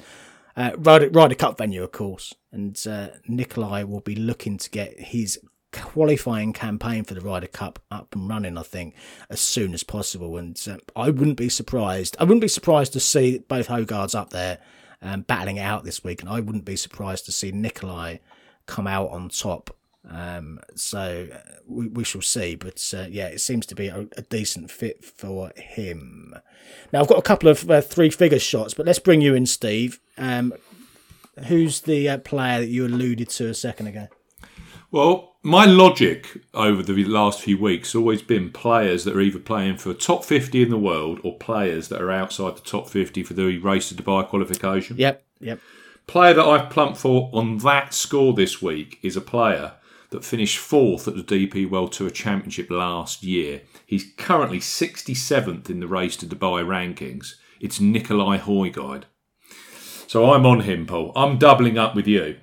[0.56, 2.34] Uh, Ryder, Ryder Cup venue, of course.
[2.52, 5.40] And uh, Nicolai will be looking to get his
[5.72, 8.94] qualifying campaign for the Ryder Cup up and running, I think,
[9.28, 10.36] as soon as possible.
[10.36, 12.16] And uh, I wouldn't be surprised.
[12.20, 14.58] I wouldn't be surprised to see both Højgaards up there
[15.02, 16.20] um, battling it out this week.
[16.20, 18.20] And I wouldn't be surprised to see Nicolai
[18.66, 19.76] come out on top
[20.10, 24.06] um, so uh, we, we shall see, but uh, yeah, it seems to be a,
[24.16, 26.34] a, decent fit for him.
[26.92, 29.46] Now I've got a couple of uh, three figure shots, but let's bring you in,
[29.46, 30.00] Steve.
[30.18, 30.52] Um,
[31.46, 34.08] who's the uh, player that you alluded to a second ago?
[34.90, 39.38] Well, my logic over the last few weeks has always been players that are either
[39.38, 43.22] playing for top 50 in the world or players that are outside the top 50
[43.24, 44.96] for the race to Dubai qualification.
[44.98, 45.60] Yep, yep.
[46.06, 49.72] Player that I've plumped for on that score this week is a player
[50.14, 53.62] that finished fourth at the DP World Tour Championship last year.
[53.84, 57.34] He's currently 67th in the race to Dubai rankings.
[57.60, 59.02] It's Nicolai Højgaard.
[60.06, 61.10] So I'm on him, Paul.
[61.16, 62.36] I'm doubling up with you.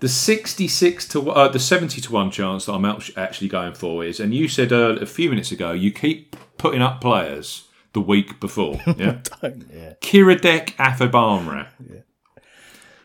[0.00, 4.18] The 66 to uh, the 70 to 1 chance that I'm actually going for is,
[4.18, 8.40] and you said uh, a few minutes ago, you keep putting up players the week
[8.40, 8.80] before.
[8.96, 9.20] Yeah.
[9.42, 9.92] yeah.
[10.00, 11.68] Kiradech Aphibarnrat.
[11.86, 12.00] Yeah.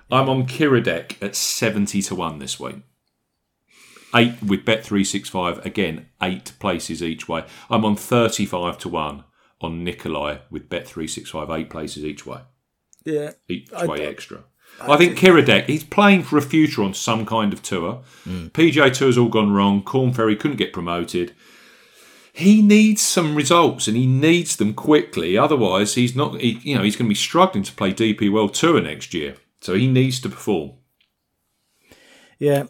[0.09, 2.83] I'm on Kiradech at 70 to 1 this week
[4.13, 7.45] eight with Bet365, again, eight places each way.
[7.69, 9.23] I'm on 35 to 1
[9.61, 12.41] on Nicolai with Bet365, eight places each way.
[13.03, 13.31] Yeah.
[13.47, 14.43] Each I, way extra.
[14.81, 18.03] I, I think Kiradech, he's playing for a future on some kind of tour.
[18.25, 18.51] Mm.
[18.51, 19.81] PGA Tour's all gone wrong.
[19.83, 21.33] Korn Ferry couldn't get promoted.
[22.33, 25.37] He needs some results and he needs them quickly.
[25.37, 26.41] Otherwise, he's not.
[26.41, 29.37] He, you know, he's going to be struggling to play DP World Tour next year.
[29.61, 30.73] So he needs to perform.
[32.37, 32.65] Yeah,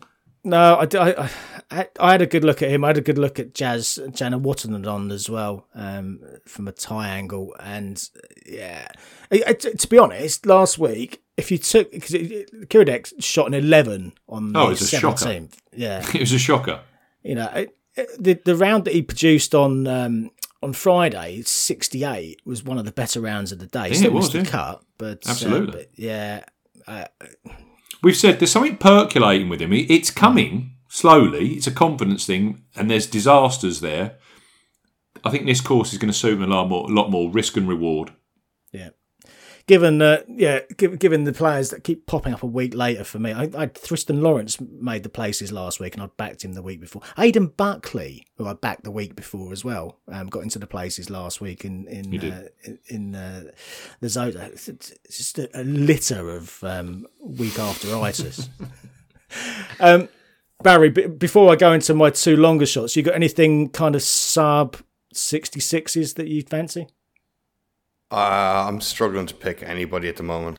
[0.45, 1.29] no, I,
[1.71, 2.83] I, I, had a good look at him.
[2.83, 7.55] I had a good look at Jazz Janewattananond as well um, from a tie angle.
[7.59, 8.07] And
[8.45, 8.87] yeah,
[9.31, 14.69] to be honest, last week, if you took because Kiradech shot an 11 on oh,
[14.69, 15.53] the 17th.
[15.73, 16.05] Yeah.
[16.13, 16.81] it was a shocker.
[17.23, 20.29] You know, it, it, the, the round that he produced on um,
[20.61, 23.87] on Friday, 68, was one of the better rounds of the day.
[23.89, 24.43] Yeah, Still it was, yeah.
[24.43, 25.67] cut, but, uh, Absolutely.
[25.67, 26.43] Uh, but yeah.
[26.87, 27.05] Uh,
[28.05, 29.73] We've said there's something percolating with him.
[29.73, 31.53] It's coming slowly.
[31.53, 34.19] It's a confidence thing, and there's disasters there.
[35.23, 37.31] I think this course is going to suit him a lot more, a lot more
[37.31, 38.11] risk and reward.
[38.71, 38.89] Yeah.
[39.67, 43.17] Given uh, yeah, given, given the players that keep popping up a week later for
[43.17, 46.61] me, I, I Thriston Lawrence made the places last week, and I backed him the
[46.61, 47.01] week before.
[47.17, 51.09] Aidan Buckley, who I backed the week before as well, um, got into the places
[51.09, 52.47] last week in in uh,
[52.89, 53.45] in uh,
[54.01, 54.51] the Zoda.
[54.51, 58.49] It's, just a, a, litter of um, week after itis.
[59.79, 60.09] um,
[60.61, 64.03] Barry, b- before I go into my two longer shots, you got anything kind of
[64.03, 64.77] sub
[65.13, 66.87] 66s that you fancy?
[68.15, 70.57] Uh, I'm struggling to pick anybody at the moment.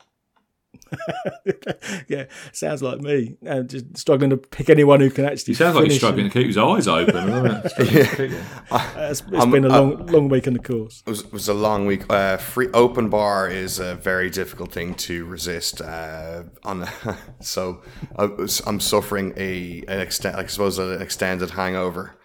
[2.09, 3.39] yeah, sounds like me.
[3.49, 5.53] Uh, just struggling to pick anyone who can actually.
[5.53, 6.33] He sounds like he's struggling and...
[6.33, 7.15] to keep his eyes open.
[7.27, 9.11] yeah.
[9.11, 11.03] it's, it's been a long, uh, long week in the course.
[11.07, 12.05] It was, it was a long week.
[12.13, 15.81] Uh, free open bar is a very difficult thing to resist.
[15.81, 16.87] Uh, on
[17.41, 17.83] so
[18.17, 18.29] I
[18.67, 22.19] am suffering a an extent, I suppose, an extended hangover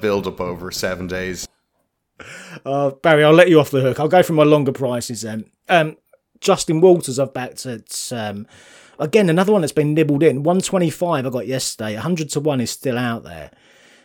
[0.00, 1.48] build up over seven days.
[2.64, 4.00] Uh, Barry, I'll let you off the hook.
[4.00, 5.50] I'll go for my longer prices then.
[5.68, 5.96] Um,
[6.40, 8.12] Justin Walters, I've backed at.
[8.12, 8.46] Um,
[8.98, 10.42] again, another one that's been nibbled in.
[10.42, 11.94] 125 I got yesterday.
[11.94, 13.50] 100 to 1 is still out there.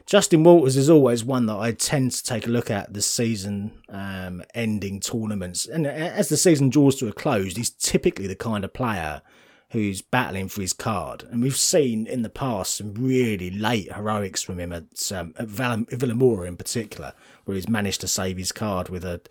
[0.05, 3.71] Justin Walters is always one that I tend to take a look at the season
[3.89, 5.65] um, ending tournaments.
[5.65, 9.23] And as the season draws to a close, he's typically the kind of player
[9.71, 11.23] who's battling for his card.
[11.23, 15.47] And we've seen in the past some really late heroics from him at, um, at
[15.47, 17.13] Vilamoura in particular,
[17.45, 19.21] where he's managed to save his card with a,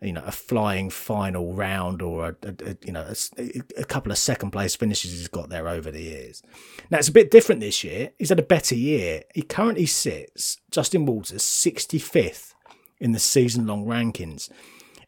[0.00, 4.12] you know, a flying final round or a, a, a you know, a, a, couple
[4.12, 6.42] of second place finishes he's got there over the years.
[6.90, 8.12] Now it's a bit different this year.
[8.18, 9.24] He's had a better year.
[9.34, 12.54] He currently sits Justin Walters 65th
[13.00, 14.48] in the season long rankings.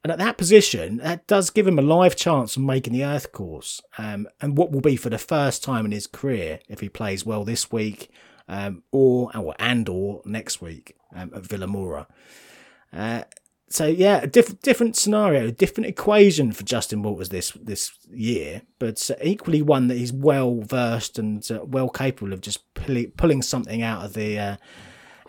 [0.05, 3.33] And at that position, that does give him a live chance of making the Earth
[3.33, 3.81] course.
[3.97, 7.25] Um, and what will be for the first time in his career if he plays
[7.25, 8.11] well this week
[8.47, 12.07] um, or, or and or next week um, at Vilamoura.
[12.93, 13.23] Uh,
[13.69, 18.63] so yeah, a diff- different scenario, a different equation for Justin Walters this this year,
[18.79, 23.07] but uh, equally one that he's well versed and uh, well capable of just pull-
[23.17, 24.57] pulling something out of the uh,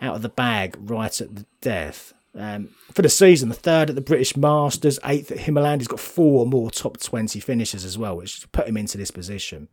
[0.02, 2.12] out of the bag right at the death.
[2.38, 5.78] Um, for the season, the third at the British Masters, eighth at Himmerland.
[5.78, 9.68] He's got four more top 20 finishes as well, which put him into this position.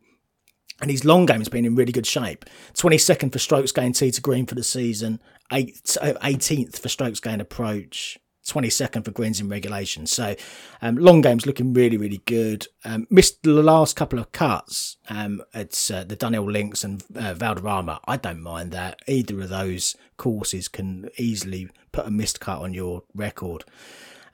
[0.80, 2.44] And his long game has been in really good shape.
[2.74, 5.20] 22nd for strokes gained tee to green for the season,
[5.52, 10.06] 18th for strokes gained approach, 22nd for greens in regulation.
[10.06, 10.34] So
[10.82, 12.66] um, long game's looking really, really good.
[12.84, 17.34] Um, missed the last couple of cuts um, at uh, the Dunhill Links and uh,
[17.34, 18.00] Valderrama.
[18.06, 19.00] I don't mind that.
[19.06, 23.64] Either of those courses can easily put a missed cut on your record.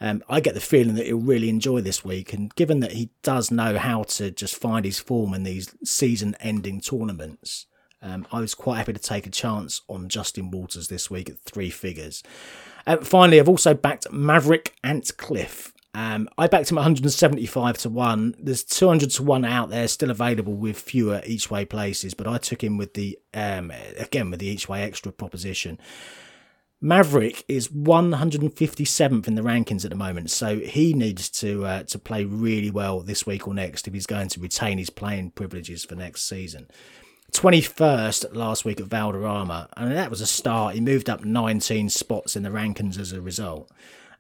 [0.00, 3.10] Um, I get the feeling that he'll really enjoy this week, and given that he
[3.22, 7.66] does know how to just find his form in these season-ending tournaments,
[8.00, 11.40] um, I was quite happy to take a chance on Justin Walters this week at
[11.40, 12.22] three figures.
[12.86, 15.72] Uh, finally, I've also backed Maverick Antcliffe.
[15.92, 18.36] Um, I backed him 175 to 1.
[18.38, 22.38] There's 200 to 1 out there still available with fewer each way places, but I
[22.38, 25.78] took him with the, um, again, with the each way extra proposition.
[26.82, 31.98] Maverick is 157th in the rankings at the moment, so he needs to uh, to
[31.98, 35.84] play really well this week or next if he's going to retain his playing privileges
[35.84, 36.68] for next season.
[37.30, 40.74] 21st last week at Valderrama, and that was a start.
[40.74, 43.70] He moved up 19 spots in the rankings as a result.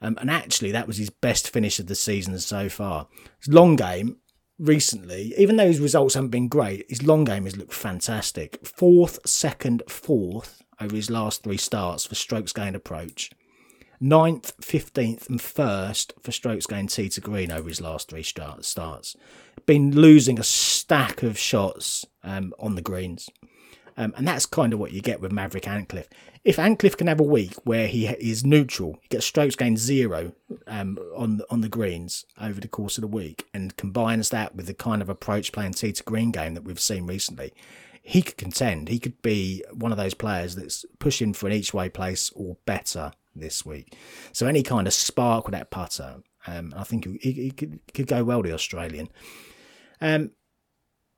[0.02, 3.08] Um, and actually, that was his best finish of the season so far.
[3.38, 4.16] His long game
[4.58, 8.58] recently, even though his results haven't been great, his long game has looked fantastic.
[8.66, 13.30] Fourth, second, fourth over his last three starts for strokes gained approach.
[14.00, 19.16] Ninth, 15th, and first for strokes gained tee to green over his last three starts.
[19.66, 23.28] Been losing a stack of shots um, on the greens.
[23.98, 26.08] Um, and that's kind of what you get with Maverick Antcliffe.
[26.42, 30.32] If Antcliffe can have a week where he is neutral, he gets strokes gained zero
[30.66, 34.66] um, on on the greens over the course of the week, and combines that with
[34.66, 37.52] the kind of approach playing tee to green game that we've seen recently,
[38.00, 38.88] he could contend.
[38.88, 42.56] He could be one of those players that's pushing for an each way place or
[42.64, 43.96] better this week.
[44.32, 48.06] So any kind of spark with that putter, um, I think he, he, could, could
[48.06, 49.08] go well, the Australian.
[50.00, 50.30] Um,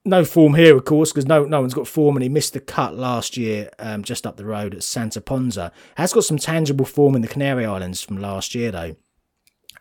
[0.05, 2.61] no form here, of course, because no no one's got form, and he missed the
[2.61, 5.71] cut last year um, just up the road at Santa Ponsa.
[5.97, 8.97] Has got some tangible form in the Canary Islands from last year, though.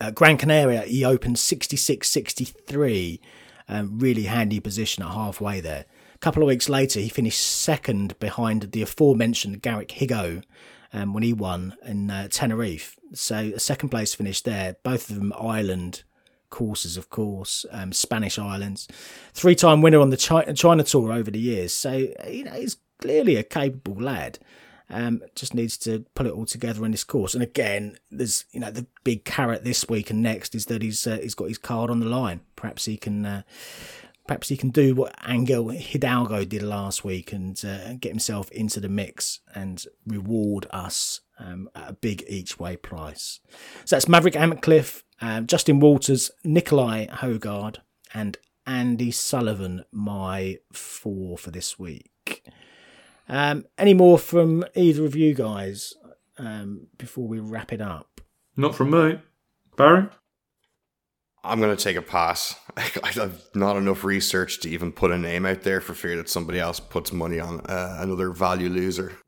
[0.00, 3.20] Uh, Gran Canaria, he opened 66 63,
[3.68, 5.84] um, really handy position at halfway there.
[6.14, 10.42] A couple of weeks later, he finished second behind the aforementioned Garrick Higgo
[10.92, 12.96] um, when he won in uh, Tenerife.
[13.14, 16.02] So, a second place finish there, both of them island
[16.50, 18.86] courses, of course, um, Spanish islands.
[19.34, 21.72] Three time winner on the China, China tour over the years.
[21.72, 21.92] So,
[22.28, 24.38] you know, he's clearly a capable lad.
[24.90, 27.32] Um, just needs to pull it all together in this course.
[27.32, 31.06] And again, there's you know the big carrot this week and next is that he's
[31.06, 32.40] uh, he's got his card on the line.
[32.56, 33.42] Perhaps he can uh,
[34.26, 38.80] perhaps he can do what Angel Hidalgo did last week and uh, get himself into
[38.80, 43.40] the mix and reward us um, at a big each way price.
[43.84, 47.78] So that's Maverick Antcliffe, um, Justin Walters, Nicolai Højgaard,
[48.14, 52.44] and Andy Sullivan, my four for this week.
[53.28, 55.94] Um, any more from either of you guys
[56.38, 58.20] um, before we wrap it up?
[58.56, 59.20] Not from me.
[59.76, 60.08] Barry?
[61.44, 62.54] I'm going to take a pass.
[62.76, 66.60] I've not enough research to even put a name out there for fear that somebody
[66.60, 69.18] else puts money on uh, another value loser.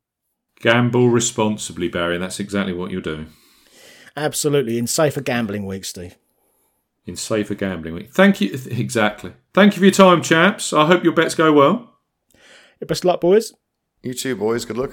[0.60, 2.18] Gamble responsibly, Barry.
[2.18, 3.32] That's exactly what you're doing.
[4.16, 4.78] Absolutely.
[4.78, 6.16] In safer gambling week, Steve.
[7.04, 8.12] In safer gambling week.
[8.12, 8.58] Thank you.
[8.70, 9.32] Exactly.
[9.52, 10.72] Thank you for your time, chaps.
[10.72, 11.90] I hope your bets go well.
[12.80, 13.52] Best luck, boys.
[14.02, 14.64] You too, boys.
[14.64, 14.92] Good luck.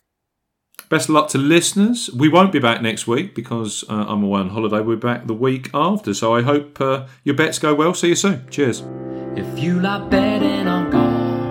[0.90, 2.10] Best of luck to listeners.
[2.12, 4.82] We won't be back next week because uh, I'm away on holiday.
[4.82, 6.14] We're back the week after.
[6.14, 7.94] So I hope uh, your bets go well.
[7.94, 8.48] See you soon.
[8.50, 8.84] Cheers.
[9.36, 11.42] If you like betting on golf,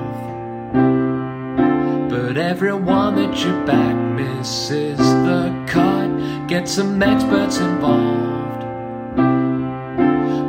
[2.10, 8.64] but everyone that you back misses the cut, get some experts involved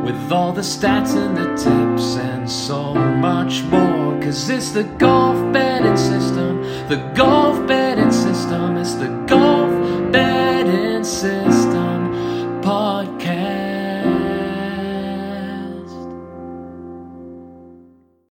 [0.06, 4.01] with all the stats and the tips and so much more.
[4.22, 9.72] Cause it's the golf betting system, the golf betting system, it's the golf
[10.12, 11.61] betting system.